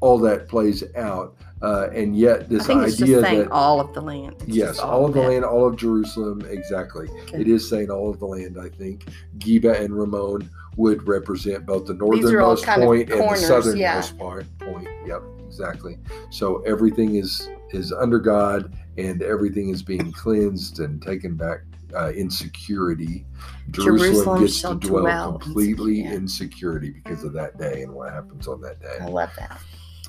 all 0.00 0.18
that 0.18 0.48
plays 0.48 0.82
out. 0.96 1.36
Uh, 1.62 1.90
and 1.94 2.16
yet, 2.16 2.48
this 2.48 2.68
idea 2.70 2.86
just 2.86 2.98
saying 2.98 3.40
that 3.40 3.50
all 3.50 3.80
of 3.80 3.92
the 3.92 4.00
land 4.00 4.34
It's 4.40 4.48
yes, 4.48 4.68
just 4.68 4.80
all 4.80 5.04
of 5.04 5.12
the 5.12 5.20
that. 5.20 5.28
land, 5.28 5.44
all 5.44 5.66
of 5.66 5.76
Jerusalem, 5.76 6.40
exactly. 6.48 7.06
Okay. 7.08 7.42
It 7.42 7.48
is 7.48 7.68
saying 7.68 7.90
all 7.90 8.08
of 8.08 8.18
the 8.18 8.26
land. 8.26 8.56
I 8.58 8.70
think 8.70 9.04
Geba 9.38 9.78
and 9.78 9.94
Rimmon 9.94 10.48
would 10.76 11.06
represent 11.06 11.66
both 11.66 11.86
the 11.86 11.94
northernmost 11.94 12.64
point 12.64 13.10
and 13.10 13.20
the 13.20 13.36
southernmost 13.36 13.76
yeah. 13.76 14.18
part 14.18 14.46
point. 14.58 14.88
Yep, 15.06 15.22
exactly. 15.46 15.98
So 16.30 16.62
everything 16.62 17.16
is 17.16 17.46
is 17.72 17.92
under 17.92 18.18
God, 18.18 18.72
and 18.96 19.22
everything 19.22 19.68
is 19.68 19.82
being 19.82 20.12
cleansed 20.12 20.80
and 20.80 21.02
taken 21.02 21.34
back 21.34 21.60
uh, 21.94 22.12
in 22.12 22.30
security. 22.30 23.26
Jerusalem, 23.70 23.98
Jerusalem 23.98 24.40
gets 24.40 24.62
to 24.62 24.74
dwell 24.76 25.02
dwell 25.02 25.38
completely 25.38 26.04
in 26.04 26.26
security 26.26 26.90
because 26.90 27.22
of 27.22 27.34
that 27.34 27.58
day 27.58 27.82
and 27.82 27.92
what 27.92 28.12
happens 28.12 28.48
on 28.48 28.60
that 28.62 28.80
day. 28.80 28.96
i 29.00 29.06
love 29.06 29.30
that 29.36 29.60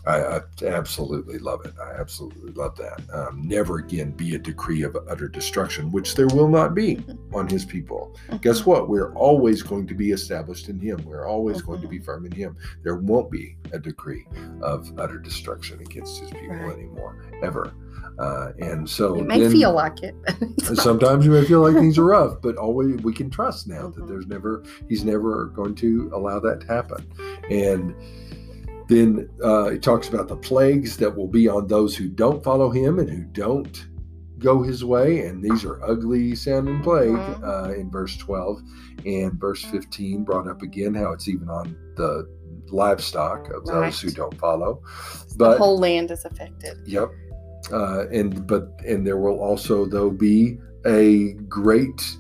I, 0.06 0.38
I 0.38 0.42
absolutely 0.66 1.38
love 1.38 1.64
it. 1.66 1.74
I 1.80 1.92
absolutely 2.00 2.52
love 2.54 2.76
that. 2.78 3.02
Um, 3.14 3.42
never 3.48 3.78
again 3.78 4.12
be 4.12 4.36
a 4.36 4.40
decree 4.40 4.82
of 4.82 4.98
utter 5.10 5.28
destruction, 5.28 5.92
which 5.92 6.16
there 6.16 6.28
will 6.28 6.48
not 6.50 6.74
be 6.74 7.04
on 7.34 7.48
his 7.48 7.66
people. 7.66 8.16
Guess 8.42 8.66
what? 8.66 8.90
We're 8.90 9.14
always 9.14 9.62
going 9.62 9.86
to 9.88 9.94
be 9.94 10.12
established 10.12 10.70
in 10.70 10.80
him. 10.80 11.04
We're 11.06 11.28
always 11.28 11.62
going 11.62 11.82
to 11.82 11.88
be 11.88 12.00
firm 12.00 12.26
in 12.26 12.32
him. 12.32 12.58
There 12.84 12.96
won't 12.96 13.30
be 13.32 13.58
a 13.74 13.80
decree 13.80 14.26
of 14.62 14.92
utter 15.00 15.20
destruction 15.20 15.80
against 15.82 16.20
his 16.20 16.32
people 16.32 16.56
Right. 16.56 16.74
anymore, 16.78 17.24
ever. 17.44 17.72
Uh, 18.20 18.52
and 18.60 18.88
so 18.90 19.16
it 19.16 19.26
may 19.26 19.40
then- 19.40 19.52
feel 19.52 19.72
like 19.74 20.04
it 20.04 20.16
sometimes 20.78 21.26
you 21.26 21.32
may 21.32 21.46
feel 21.46 21.62
like 21.62 21.74
things 21.76 21.98
are 21.98 22.04
rough, 22.18 22.42
but 22.42 22.58
always 22.58 23.02
we 23.04 23.14
can 23.14 23.30
trust 23.30 23.68
now 23.68 23.88
that 23.88 24.02
Mhm. 24.04 24.08
there's 24.08 24.28
never 24.28 24.64
he's 24.90 25.04
never 25.06 25.46
going 25.46 25.74
to 25.76 26.12
allow 26.14 26.40
that 26.40 26.62
to 26.62 26.68
happen. 26.68 27.06
And 27.50 27.96
then 28.92 29.30
uh, 29.44 29.66
it 29.72 29.82
talks 29.82 30.10
about 30.10 30.28
the 30.28 30.36
plagues 30.36 30.98
that 30.98 31.16
will 31.16 31.28
be 31.28 31.48
on 31.48 31.68
those 31.68 31.96
who 31.96 32.10
don't 32.10 32.44
follow 32.44 32.70
him 32.70 33.00
and 33.00 33.10
who 33.10 33.24
don't 33.24 33.88
go 34.38 34.62
his 34.62 34.84
way. 34.84 35.26
And 35.28 35.42
these 35.42 35.64
are 35.64 35.82
ugly 35.84 36.36
sounding 36.36 36.82
plague 36.82 37.12
Mhm. 37.16 37.44
uh, 37.44 37.74
in 37.74 37.90
verse 37.90 38.18
12 38.18 38.60
and 39.06 39.34
verse 39.40 39.64
15 39.64 40.24
brought 40.26 40.48
up 40.48 40.62
again 40.62 40.94
how 40.94 41.12
it's 41.14 41.28
even 41.30 41.48
on 41.48 41.76
the 41.96 42.28
livestock 42.70 43.50
of 43.54 43.66
those 43.66 44.00
who 44.02 44.10
don't 44.12 44.38
follow. 44.38 44.82
the 45.38 45.58
whole 45.58 45.80
land 45.80 46.12
is 46.12 46.26
affected 46.26 46.78
Yep. 46.86 47.10
Uh, 47.72 48.06
and 48.12 48.46
but 48.48 48.64
and 48.88 49.06
there 49.08 49.18
will 49.18 49.40
also 49.40 49.86
though 49.86 50.10
be 50.10 50.58
a 50.86 51.34
great 51.48 52.18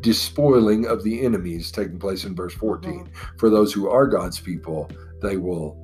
despoiling 0.00 0.86
of 0.86 1.02
the 1.02 1.24
enemies 1.24 1.70
taking 1.70 1.98
place 1.98 2.24
in 2.24 2.34
verse 2.34 2.54
14. 2.54 2.92
Mm-hmm. 3.04 3.36
For 3.38 3.50
those 3.50 3.72
who 3.72 3.88
are 3.88 4.06
God's 4.06 4.38
people, 4.40 4.88
they 5.22 5.36
will 5.36 5.76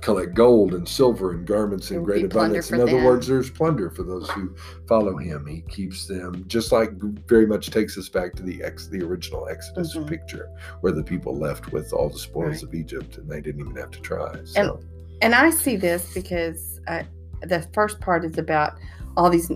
collect 0.00 0.34
gold 0.34 0.74
and 0.74 0.88
silver 0.88 1.32
and 1.32 1.46
garments 1.46 1.90
in 1.90 2.02
great 2.02 2.24
abundance. 2.24 2.70
In 2.70 2.80
other 2.80 2.92
them. 2.92 3.04
words, 3.04 3.26
there's 3.26 3.50
plunder 3.50 3.90
for 3.90 4.02
those 4.02 4.28
who 4.30 4.54
follow 4.88 5.16
him. 5.16 5.46
He 5.46 5.62
keeps 5.62 6.06
them 6.06 6.44
just 6.46 6.72
like 6.72 6.92
very 7.26 7.46
much 7.46 7.70
takes 7.70 7.96
us 7.98 8.08
back 8.08 8.34
to 8.36 8.42
the 8.42 8.62
ex 8.62 8.86
the 8.86 9.02
original 9.02 9.48
Exodus 9.48 9.96
Mhm. 9.96 10.06
picture 10.08 10.48
where 10.80 10.92
the 10.92 11.02
people 11.04 11.36
left 11.36 11.72
with 11.72 11.92
all 11.92 12.08
the 12.08 12.18
spoils 12.18 12.54
Right. 12.54 12.62
of 12.62 12.74
Egypt 12.74 13.18
and 13.18 13.28
they 13.28 13.40
didn't 13.40 13.60
even 13.60 13.76
have 13.76 13.90
to 13.90 14.00
try. 14.00 14.34
So 14.44 14.80
and 15.22 15.34
I 15.34 15.50
see 15.50 15.76
this 15.76 16.14
because 16.14 16.80
uh, 16.88 17.02
the 17.42 17.60
first 17.74 18.00
part 18.00 18.24
is 18.24 18.38
about 18.38 18.74
all 19.16 19.28
these. 19.30 19.50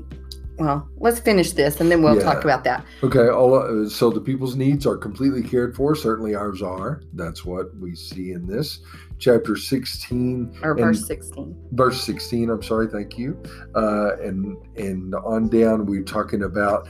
Well, 0.59 0.89
let's 0.99 1.19
finish 1.19 1.53
this 1.53 1.81
and 1.81 1.91
then 1.91 2.03
we'll 2.03 2.17
Yeah. 2.17 2.23
talk 2.23 2.45
about 2.45 2.63
that. 2.65 2.85
Okay, 3.03 3.29
all 3.29 3.55
uh, 3.55 3.89
so 3.89 4.11
the 4.11 4.21
people's 4.21 4.55
needs 4.57 4.87
are 4.87 4.97
completely 4.97 5.43
cared 5.43 5.75
for. 5.75 5.95
Certainly 5.97 6.35
ours 6.35 6.63
are. 6.63 7.03
That's 7.15 7.45
what 7.45 7.77
we 7.79 7.95
see 7.97 8.33
in 8.33 8.47
this 8.47 8.81
chapter 9.19 9.57
16 9.57 10.55
Or 10.63 10.77
verse 10.77 11.07
16. 11.07 11.57
verse 11.73 12.01
16. 12.03 12.51
I'm 12.51 12.63
sorry, 12.63 12.87
thank 12.87 13.19
you. 13.19 13.37
Uh, 13.75 14.17
and 14.23 14.57
and 14.77 15.15
on 15.17 15.49
down, 15.49 15.87
we're 15.87 16.03
talking 16.05 16.45
about 16.45 16.87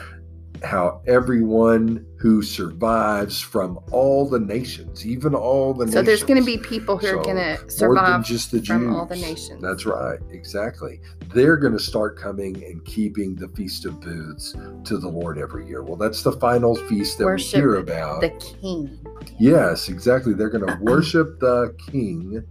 how 0.63 1.03
everyone 1.07 2.07
who 2.19 2.43
survives 2.43 3.41
from 3.41 3.79
all 3.91 4.29
the 4.29 4.39
nations, 4.39 5.07
even 5.07 5.35
all 5.35 5.75
the 5.75 5.87
So 5.89 6.01
there's 6.03 6.23
going 6.23 6.39
to 6.41 6.45
be 6.47 6.57
people 6.59 6.97
who 6.97 7.07
are 7.09 7.23
going 7.23 7.37
to 7.37 7.55
more 7.55 7.57
than 7.59 7.71
survive 7.71 8.25
just 8.25 8.51
the 8.51 8.63
from 8.63 8.95
all 8.95 9.05
the 9.05 9.17
nations. 9.17 9.61
That's 9.61 9.85
right, 9.85 10.19
exactly. 10.31 11.01
They're 11.35 11.57
going 11.57 11.73
to 11.75 11.79
start 11.79 12.19
coming 12.19 12.63
and 12.65 12.85
keeping 12.85 13.35
the 13.35 13.49
Feast 13.49 13.85
of 13.85 14.01
Booths 14.01 14.53
to 14.85 14.99
the 14.99 15.09
Lord 15.09 15.39
every 15.39 15.67
year. 15.67 15.83
Well, 15.83 15.97
that's 15.97 16.23
the 16.23 16.33
final 16.33 16.77
feast 16.77 17.19
that 17.19 17.25
Worship 17.25 17.55
we 17.55 17.61
hear 17.61 17.75
about. 17.77 18.21
the 18.23 18.31
king. 18.31 18.99
yes, 19.39 19.89
exactly. 19.89 20.33
They're 20.35 20.51
going 20.51 20.67
to 20.67 20.79
worship 20.81 21.41
the 21.41 21.75
King 21.91 22.43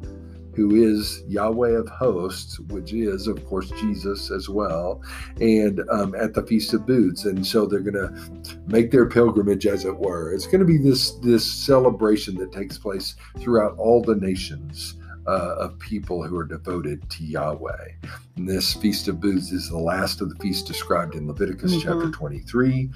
who 0.55 0.75
is 0.75 1.23
Yahweh 1.27 1.71
of 1.71 1.87
hosts, 1.89 2.59
which 2.59 2.93
is, 2.93 3.27
of 3.27 3.45
course, 3.45 3.69
Jesus 3.71 4.29
as 4.31 4.49
well, 4.49 5.01
and 5.41 5.81
um, 5.89 6.13
at 6.15 6.33
the 6.33 6.43
Feast 6.43 6.73
of 6.73 6.85
Booths. 6.85 7.25
And 7.25 7.45
so 7.45 7.65
they're 7.65 7.79
going 7.79 7.93
to 7.95 8.57
make 8.67 8.91
their 8.91 9.07
pilgrimage, 9.07 9.65
as 9.65 9.85
it 9.85 9.97
were. 9.97 10.33
It's 10.33 10.45
going 10.47 10.59
to 10.59 10.65
be 10.65 10.77
this, 10.77 11.11
this 11.21 11.45
celebration 11.51 12.35
that 12.35 12.51
takes 12.51 12.77
place 12.77 13.15
throughout 13.39 13.77
all 13.77 14.01
the 14.01 14.15
nations. 14.15 14.95
Uh, 15.25 15.55
of 15.57 15.79
people 15.79 16.21
who 16.21 16.37
are 16.37 16.43
devoted 16.43 17.09
to 17.09 17.23
Yahweh. 17.23 17.91
And 18.35 18.45
this 18.45 18.73
Feast 18.73 19.07
of 19.07 19.21
Booths 19.21 19.53
is 19.53 19.69
the 19.69 19.77
last 19.77 20.19
of 20.19 20.27
the 20.27 20.35
feasts 20.43 20.67
described 20.67 21.15
in 21.15 21.29
Leviticus 21.29 21.75
Mhm. 21.75 21.81
chapter 21.81 22.11
23 22.11 22.89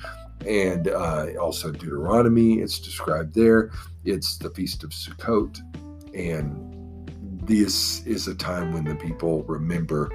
and 0.45 0.89
uh, 0.89 1.27
also 1.39 1.71
Deuteronomy. 1.71 2.55
It's 2.59 2.79
described 2.79 3.33
there. 3.33 3.71
It's 4.03 4.35
the 4.35 4.49
Feast 4.49 4.83
of 4.83 4.89
Sukkot. 4.89 5.57
And 6.13 6.66
this 7.47 8.05
is 8.05 8.27
a 8.27 8.35
time 8.35 8.73
when 8.73 8.83
the 8.83 8.95
people 8.95 9.43
remember 9.43 10.11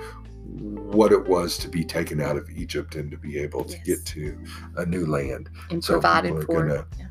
what 0.59 1.13
it 1.13 1.27
was 1.27 1.57
to 1.59 1.69
be 1.69 1.83
taken 1.85 2.21
out 2.21 2.37
of 2.37 2.49
Egypt 2.51 2.95
and 2.95 3.11
to 3.11 3.17
be 3.17 3.39
able 3.39 3.65
to 3.65 3.73
Yes. 3.79 3.87
get 3.87 4.07
to 4.07 4.39
a 4.77 4.85
new 4.87 5.07
land. 5.07 5.49
And 5.71 5.83
So 5.83 5.95
provided 5.95 6.45
for. 6.45 6.63
gonna- 6.67 6.87
Yeah. 6.99 7.07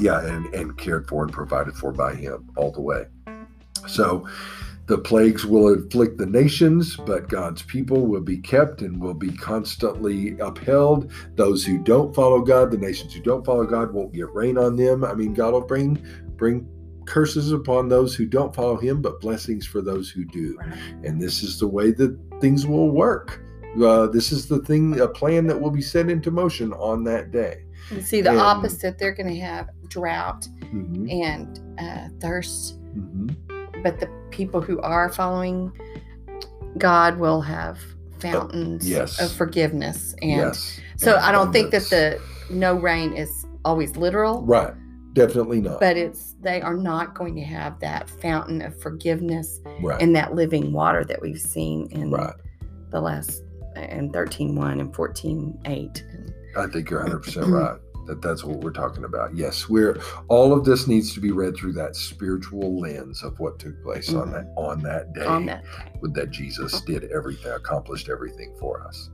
Yeah, 0.00 0.26
and, 0.26 0.46
and 0.54 0.76
cared 0.78 1.08
for 1.08 1.24
and 1.24 1.32
provided 1.32 1.74
for 1.74 1.92
by 1.92 2.14
him 2.14 2.48
all 2.56 2.70
the 2.70 2.80
way. 2.80 3.06
So 3.88 4.26
the 4.86 4.96
plagues 4.98 5.44
will 5.44 5.74
afflict 5.74 6.18
the 6.18 6.26
nations, 6.26 6.96
but 6.96 7.28
God's 7.28 7.62
people 7.62 8.06
will 8.06 8.20
be 8.20 8.38
kept 8.38 8.80
and 8.80 9.00
will 9.00 9.14
be 9.14 9.32
constantly 9.32 10.38
upheld. 10.38 11.10
Those 11.36 11.64
who 11.64 11.78
don't 11.78 12.14
follow 12.14 12.40
God, 12.42 12.70
the 12.70 12.78
nations 12.78 13.12
who 13.12 13.20
don't 13.20 13.44
follow 13.44 13.64
God, 13.66 13.92
won't 13.92 14.12
get 14.12 14.32
rain 14.34 14.56
on 14.56 14.76
them. 14.76 15.04
I 15.04 15.14
mean, 15.14 15.34
God 15.34 15.52
will 15.52 15.60
bring 15.62 15.98
bring 16.36 16.66
curses 17.08 17.50
upon 17.52 17.88
those 17.88 18.14
who 18.14 18.26
don't 18.26 18.54
follow 18.54 18.76
Him, 18.76 19.02
but 19.02 19.20
blessings 19.20 19.66
for 19.66 19.80
those 19.80 20.08
who 20.10 20.24
do. 20.24 20.56
Right. 20.58 20.78
And 21.04 21.20
this 21.20 21.42
is 21.42 21.58
the 21.58 21.66
way 21.68 21.90
that 21.92 22.16
things 22.40 22.66
will 22.66 22.90
work. 22.90 23.42
Uh, 23.82 24.06
this 24.06 24.30
is 24.32 24.46
the 24.46 24.58
thing, 24.60 25.00
a 25.00 25.08
plan 25.08 25.46
that 25.48 25.60
will 25.60 25.70
be 25.70 25.82
set 25.82 26.08
into 26.10 26.30
motion 26.30 26.72
on 26.74 27.04
that 27.04 27.30
day. 27.30 27.64
You 27.90 28.00
see 28.02 28.20
the 28.20 28.30
And- 28.30 28.38
opposite. 28.40 28.98
They're 28.98 29.12
going 29.14 29.28
to 29.34 29.40
have 29.40 29.68
drought 29.88 30.46
Mhm, 30.72 31.10
and 31.24 31.60
uh, 31.80 32.08
thirst, 32.20 32.78
mhm. 32.96 33.34
but 33.82 33.98
the 34.00 34.08
people 34.30 34.60
who 34.60 34.78
are 34.80 35.08
following 35.08 35.72
God 36.76 37.18
will 37.18 37.40
have 37.40 37.78
fountains 38.18 38.84
Oh, 38.84 38.88
yes. 38.88 39.20
of 39.20 39.32
forgiveness. 39.32 40.14
And 40.22 40.30
yes. 40.30 40.78
so 40.96 41.14
and 41.16 41.24
I 41.24 41.32
don't 41.32 41.52
think 41.52 41.70
that 41.70 41.84
the 41.84 42.20
no 42.50 42.74
rain 42.74 43.12
is 43.14 43.46
always 43.64 43.96
literal, 43.96 44.42
Right. 44.42 44.74
Definitely 45.14 45.60
not. 45.60 45.80
but 45.80 45.96
it's 45.96 46.27
they 46.40 46.60
are 46.60 46.76
not 46.76 47.14
going 47.14 47.34
to 47.34 47.42
have 47.42 47.78
that 47.80 48.08
fountain 48.08 48.62
of 48.62 48.80
forgiveness 48.80 49.60
right. 49.80 50.00
and 50.00 50.14
that 50.14 50.34
living 50.34 50.72
water 50.72 51.04
that 51.04 51.20
we've 51.20 51.40
seen 51.40 51.88
in 51.90 52.10
right. 52.10 52.34
the 52.90 53.00
last 53.00 53.42
and 53.76 54.12
13.1 54.12 54.80
and 54.80 54.92
14.8. 54.92 56.02
And 56.12 56.34
I 56.56 56.66
think 56.66 56.90
you're 56.90 57.04
100% 57.04 57.50
right. 57.50 57.78
That 58.06 58.22
that's 58.22 58.42
what 58.42 58.60
we're 58.60 58.72
talking 58.72 59.04
about. 59.04 59.36
Yes, 59.36 59.68
we're 59.68 60.00
all 60.28 60.54
of 60.54 60.64
this 60.64 60.86
needs 60.86 61.12
to 61.12 61.20
be 61.20 61.30
read 61.30 61.54
through 61.54 61.74
that 61.74 61.94
spiritual 61.94 62.80
lens 62.80 63.22
of 63.22 63.38
what 63.38 63.58
took 63.58 63.82
place 63.82 64.14
on 64.14 64.32
that 64.32 64.50
on 64.56 64.82
that 64.82 65.12
day. 65.12 65.26
on 65.26 65.44
that 65.44 65.62
with 66.00 66.14
that 66.14 66.30
Jesus 66.30 66.80
did 66.80 67.04
everything, 67.12 67.52
accomplished 67.52 68.08
everything 68.08 68.56
for 68.58 68.82
us. 68.82 69.10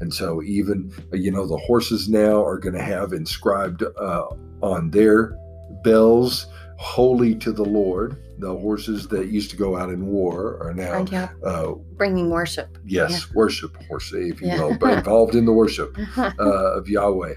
And 0.00 0.12
so, 0.12 0.42
even, 0.42 0.92
uh, 1.10 1.16
you 1.16 1.30
know, 1.30 1.46
the 1.46 1.56
horses 1.56 2.06
now 2.10 2.44
are 2.44 2.58
going 2.58 2.74
to 2.74 2.82
have 2.82 3.14
inscribed 3.14 3.82
uh, 3.82 4.26
on 4.60 4.90
their 4.90 5.38
bells, 5.82 6.46
holy 6.84 7.34
to 7.36 7.50
the 7.50 7.64
Lord. 7.64 8.16
The 8.38 8.54
horses 8.54 9.08
that 9.08 9.28
used 9.28 9.50
to 9.52 9.56
go 9.56 9.76
out 9.76 9.88
in 9.90 10.06
war 10.06 10.58
are 10.62 10.74
now, 10.74 11.06
yeah, 11.10 11.28
uh, 11.44 11.72
bringing 11.96 12.28
worship. 12.30 12.76
yes, 12.84 13.32
worship 13.32 13.74
horse, 13.86 14.12
if 14.12 14.40
you 14.42 14.48
Yeah. 14.48 14.58
will, 14.60 14.76
but 14.76 14.98
involved 14.98 15.34
in 15.34 15.46
the 15.46 15.52
worship 15.52 15.96
uh, 16.18 16.32
of 16.38 16.88
Yahweh. 16.88 17.34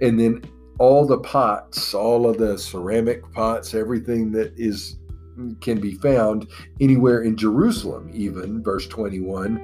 And 0.00 0.18
then 0.18 0.42
all 0.78 1.04
the 1.06 1.18
pots, 1.18 1.92
all 1.94 2.28
of 2.28 2.38
the 2.38 2.56
ceramic 2.56 3.30
pots, 3.32 3.74
everything 3.74 4.32
that 4.32 4.52
is 4.56 4.96
can 5.60 5.78
be 5.78 5.92
found 5.96 6.46
anywhere 6.80 7.20
in 7.20 7.36
Jerusalem, 7.36 8.10
even 8.14 8.62
verse 8.62 8.86
21, 8.86 9.60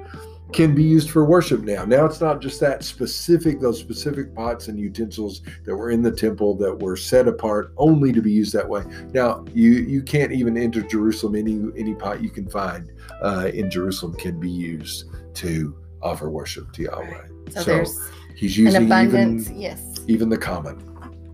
can 0.53 0.75
be 0.75 0.83
used 0.83 1.09
for 1.09 1.25
worship 1.25 1.61
now. 1.61 1.83
Now 1.85 2.05
it's 2.05 2.21
not 2.21 2.41
just 2.41 2.59
that 2.61 2.83
specific, 2.83 3.59
those 3.59 3.79
specific 3.79 4.33
pots 4.35 4.67
and 4.67 4.79
utensils 4.79 5.41
that 5.65 5.75
were 5.75 5.89
in 5.91 6.01
the 6.01 6.11
temple 6.11 6.55
that 6.57 6.73
were 6.79 6.95
set 6.95 7.27
apart 7.27 7.73
only 7.77 8.11
to 8.13 8.21
be 8.21 8.31
used 8.31 8.53
that 8.53 8.67
way. 8.67 8.83
Now 9.13 9.43
you 9.53 9.71
you 9.71 10.01
can't 10.01 10.31
even 10.31 10.57
enter 10.57 10.81
Jerusalem. 10.81 11.35
Any 11.35 11.59
any 11.77 11.95
pot 11.95 12.21
you 12.21 12.29
can 12.29 12.47
find 12.47 12.91
uh, 13.21 13.49
in 13.53 13.69
Jerusalem 13.69 14.13
can 14.13 14.39
be 14.39 14.49
used 14.49 15.05
to 15.35 15.75
offer 16.01 16.29
worship 16.29 16.71
to 16.73 16.83
Yahweh. 16.83 17.27
So, 17.51 17.61
So, 17.61 17.63
there's 17.63 17.99
He's 18.35 18.57
an 18.57 18.63
using 18.65 18.85
abundance. 18.85 19.47
even 19.49 19.61
yes. 19.61 19.99
even 20.07 20.29
the 20.29 20.37
common. 20.37 20.77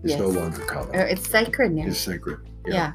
It's 0.02 0.16
no 0.16 0.28
longer 0.28 0.64
common. 0.64 0.94
Uh, 0.98 1.04
It's 1.04 1.28
sacred 1.28 1.72
now. 1.72 1.86
It's 1.86 1.98
sacred. 1.98 2.38
yeah. 2.66 2.92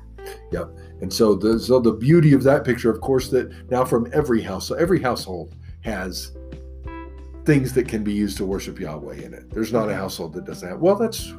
Yep. 0.52 0.70
And 1.02 1.14
so 1.14 1.36
the 1.36 1.60
so 1.60 1.80
the 1.80 1.92
beauty 1.92 2.34
of 2.34 2.42
that 2.44 2.64
picture, 2.64 2.90
of 2.90 3.00
course, 3.02 3.30
that 3.30 3.70
now 3.70 3.86
from 3.86 4.08
every 4.12 4.42
house, 4.42 4.68
so 4.68 4.76
every 4.76 5.00
household 5.00 5.54
has 5.86 6.32
things 7.45 7.74
that 7.74 7.88
can 7.88 8.04
be 8.04 8.12
used 8.13 8.38
to 8.38 8.45
worship 8.45 8.80
Yahweh 8.80 9.15
in 9.17 9.34
it. 9.34 9.50
There's 9.52 9.71
not 9.71 9.89
a 9.89 9.95
household 9.95 10.34
that 10.34 10.45
doesn't 10.45 10.67
have. 10.67 10.80
Well, 10.80 10.95
that's 10.95 11.32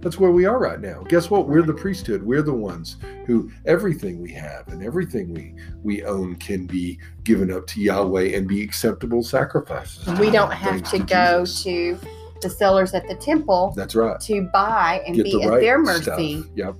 that's 0.00 0.18
where 0.18 0.32
we 0.32 0.44
are 0.46 0.58
right 0.58 0.80
now. 0.80 1.02
Guess 1.08 1.30
what? 1.30 1.48
We're 1.48 1.62
the 1.62 1.72
priesthood. 1.74 2.24
We're 2.24 2.42
the 2.42 2.52
ones 2.52 2.96
who 3.24 3.52
everything 3.66 4.20
we 4.20 4.32
have 4.32 4.66
and 4.68 4.82
everything 4.82 5.32
we 5.32 5.54
we 5.84 6.02
own 6.04 6.34
can 6.36 6.66
be 6.66 6.98
given 7.22 7.52
up 7.52 7.68
to 7.68 7.80
Yahweh 7.80 8.36
and 8.36 8.48
be 8.48 8.62
acceptable 8.64 9.22
sacrifices. 9.22 10.06
We 10.18 10.30
don't 10.30 10.52
have 10.52 10.80
Thanks 10.82 10.90
to 10.90 10.98
go 10.98 11.46
to 11.46 11.98
the 12.40 12.50
sellers 12.50 12.92
at 12.94 13.06
the 13.06 13.14
temple 13.14 13.72
That's 13.76 13.94
right. 13.94 14.18
to 14.22 14.48
buy 14.52 15.00
and 15.06 15.14
Get 15.14 15.26
be 15.26 15.30
the 15.36 15.42
at 15.44 15.48
right 15.48 15.60
their 15.60 15.84
stuff. 15.94 16.18
mercy 16.18 16.42
Yep. 16.56 16.74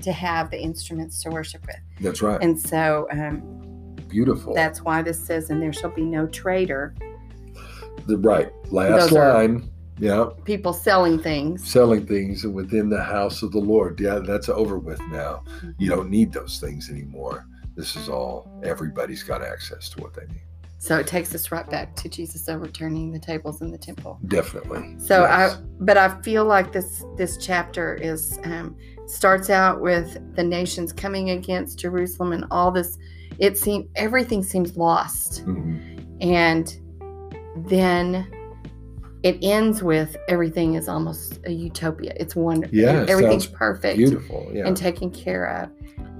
to 0.00 0.12
have 0.12 0.50
the 0.50 0.58
instruments 0.58 1.22
to 1.24 1.28
worship 1.28 1.66
with. 1.66 1.76
That's 2.00 2.22
right. 2.22 2.40
And 2.40 2.58
so 2.58 3.06
um, 3.10 3.60
Beautiful. 4.14 4.54
that's 4.54 4.80
why 4.82 5.02
this 5.02 5.18
says, 5.18 5.50
and 5.50 5.60
there 5.60 5.72
shall 5.72 5.90
be 5.90 6.04
no 6.04 6.26
trader, 6.28 6.94
the 8.06 8.16
right 8.18 8.52
last 8.70 9.10
Those 9.10 9.12
line. 9.12 9.70
Yeah. 9.98 10.26
people 10.44 10.72
selling 10.72 11.18
things. 11.20 11.68
selling 11.68 12.06
things 12.06 12.44
within 12.44 12.88
the 12.90 13.02
house 13.02 13.42
of 13.42 13.50
the 13.52 13.58
Lord. 13.60 13.98
Yeah, 14.00 14.20
that's 14.20 14.48
over 14.48 14.78
with 14.78 15.00
now. 15.08 15.44
You 15.78 15.88
don't 15.88 16.10
need 16.10 16.32
those 16.32 16.58
things 16.60 16.90
anymore. 16.90 17.46
This 17.76 17.96
is 17.96 18.08
all, 18.08 18.60
everybody's 18.64 19.22
got 19.22 19.42
access 19.42 19.88
to 19.90 20.00
what 20.02 20.14
they 20.14 20.26
need. 20.26 20.42
So 20.78 20.98
it 20.98 21.06
takes 21.06 21.34
us 21.34 21.50
right 21.50 21.68
back 21.70 21.96
to 21.96 22.08
Jesus 22.08 22.48
overturning 22.48 23.10
the 23.10 23.18
tables 23.18 23.62
in 23.62 23.70
the 23.70 23.78
temple. 23.78 24.18
Definitely. 24.28 24.96
So 24.98 25.22
Yes. 25.22 25.54
I, 25.54 25.60
but 25.80 25.96
I 25.96 26.20
feel 26.22 26.44
like 26.44 26.72
this 26.72 27.04
this 27.16 27.36
chapter 27.38 27.94
is 27.94 28.38
um, 28.44 28.76
starts 29.06 29.48
out 29.48 29.80
with 29.80 30.18
the 30.36 30.42
nations 30.44 30.92
coming 30.92 31.30
against 31.30 31.78
Jerusalem 31.78 32.32
and 32.32 32.44
all 32.50 32.70
this. 32.70 32.98
It 33.38 33.58
seems 33.58 33.86
everything 33.96 34.42
seems 34.42 34.76
lost, 34.76 35.44
Mhm. 35.46 35.80
and 36.20 36.76
then 37.68 38.26
it 39.22 39.38
ends 39.42 39.82
with 39.82 40.16
everything 40.28 40.74
is 40.74 40.88
almost 40.88 41.40
a 41.46 41.50
utopia. 41.52 42.12
It's 42.16 42.36
wonderful. 42.36 42.76
Yeah, 42.76 43.06
everything's 43.08 43.46
perfect 43.46 43.96
Beautiful. 43.96 44.50
Yeah. 44.52 44.66
and 44.66 44.76
taken 44.76 45.10
care 45.10 45.46
of. 45.62 45.70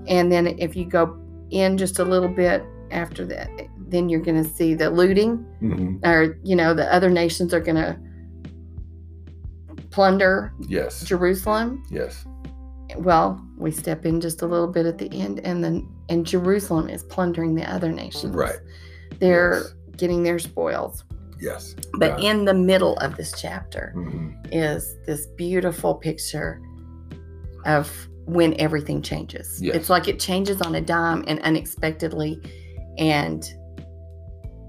And 0.08 0.30
then 0.32 0.46
if 0.58 0.74
you 0.76 0.86
go 0.86 1.16
in 1.50 1.76
just 1.76 1.98
a 1.98 2.04
little 2.04 2.28
bit 2.28 2.62
after 2.90 3.24
that, 3.26 3.48
then 3.88 4.08
you're 4.08 4.20
going 4.22 4.42
to 4.42 4.48
see 4.48 4.74
the 4.74 4.88
looting 4.90 5.44
Mhm. 5.62 6.04
or 6.06 6.38
you 6.44 6.56
know 6.56 6.72
the 6.74 6.92
other 6.94 7.10
nations 7.10 7.52
are 7.52 7.60
going 7.60 7.76
to 7.76 7.96
plunder 9.90 10.52
Yes. 10.68 11.04
Jerusalem. 11.04 11.82
Yes. 11.90 12.24
Well, 12.98 13.40
we 13.58 13.70
step 13.70 14.04
in 14.06 14.20
just 14.20 14.42
a 14.42 14.46
little 14.46 14.66
bit 14.68 14.86
at 14.86 14.98
the 14.98 15.10
end, 15.12 15.40
and 15.40 15.62
then 15.62 15.86
and 16.08 16.26
Jerusalem 16.26 16.88
is 16.88 17.02
plundering 17.04 17.54
the 17.54 17.70
other 17.70 17.90
nations. 17.92 18.34
Right. 18.34 18.56
They're 19.18 19.54
Yes. 19.62 19.74
getting 19.96 20.22
their 20.22 20.38
spoils. 20.38 21.04
Yes. 21.40 21.74
But 21.98 22.20
Yeah. 22.20 22.30
in 22.30 22.44
the 22.44 22.54
middle 22.54 22.96
of 22.98 23.16
this 23.16 23.32
chapter 23.36 23.92
Mhm. 23.96 24.34
is 24.52 24.96
this 25.06 25.26
beautiful 25.36 25.94
picture 25.94 26.60
of 27.64 28.08
when 28.26 28.58
everything 28.60 29.02
changes. 29.02 29.60
Yes. 29.62 29.76
It's 29.76 29.90
like 29.90 30.08
it 30.08 30.18
changes 30.18 30.60
on 30.62 30.74
a 30.74 30.80
dime 30.80 31.24
and 31.26 31.40
unexpectedly, 31.40 32.40
and 32.98 33.44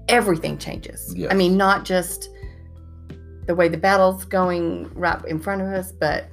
everything 0.08 0.58
changes. 0.58 1.14
Yes. 1.16 1.30
I 1.32 1.34
mean, 1.34 1.56
not 1.56 1.84
just 1.84 2.28
the 3.46 3.54
way 3.54 3.68
the 3.68 3.76
battle's 3.78 4.24
going 4.24 4.90
right 4.94 5.24
in 5.26 5.38
front 5.38 5.62
of 5.62 5.68
us, 5.68 5.92
but 5.92 6.26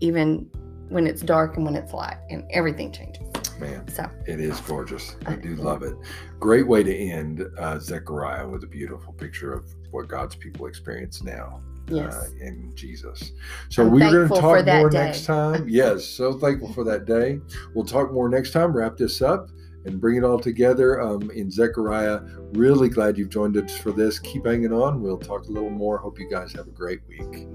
even 0.00 0.48
when 0.88 1.06
it's 1.06 1.22
dark 1.22 1.56
and 1.56 1.64
when 1.64 1.76
it's 1.76 1.92
light, 1.92 2.16
and 2.30 2.44
everything 2.50 2.90
changes. 2.92 3.28
Man, 3.60 3.86
So, 3.88 4.08
it 4.26 4.40
is 4.40 4.60
gorgeous. 4.60 5.16
I 5.26 5.36
do 5.36 5.54
love 5.56 5.82
it. 5.82 5.94
Great 6.40 6.66
way 6.66 6.82
to 6.82 6.94
end 6.94 7.46
uh, 7.58 7.78
Zechariah 7.78 8.48
with 8.48 8.64
a 8.64 8.66
beautiful 8.66 9.12
picture 9.12 9.52
of 9.52 9.64
what 9.90 10.08
God's 10.08 10.34
people 10.34 10.66
experience 10.66 11.22
now. 11.22 11.60
yes. 11.88 12.14
uh, 12.14 12.28
in 12.40 12.72
Jesus. 12.74 13.32
So 13.68 13.84
I'm 13.84 13.92
we're 13.92 14.10
going 14.10 14.28
to 14.28 14.34
talk 14.34 14.66
more 14.66 14.90
day. 14.90 15.04
next 15.04 15.24
time. 15.24 15.68
Yes, 15.68 16.04
so 16.04 16.32
thankful 16.38 16.72
for 16.72 16.84
that 16.84 17.04
day. 17.04 17.40
We'll 17.74 17.84
talk 17.84 18.12
more 18.12 18.28
next 18.28 18.52
time. 18.52 18.72
Wrap 18.72 18.96
this 18.96 19.22
up, 19.22 19.48
and 19.84 20.00
bring 20.00 20.16
it 20.16 20.24
all 20.24 20.38
together 20.38 21.00
um, 21.00 21.30
in 21.30 21.50
Zechariah. 21.50 22.20
Really 22.52 22.88
glad 22.88 23.18
you've 23.18 23.28
joined 23.28 23.56
us 23.56 23.76
for 23.76 23.92
this. 23.92 24.18
Keep 24.18 24.46
hanging 24.46 24.72
on. 24.72 25.02
We'll 25.02 25.18
talk 25.18 25.44
a 25.46 25.50
little 25.50 25.70
more. 25.70 25.98
Hope 25.98 26.18
you 26.18 26.28
guys 26.30 26.52
have 26.54 26.66
a 26.66 26.70
great 26.70 27.00
week. 27.06 27.46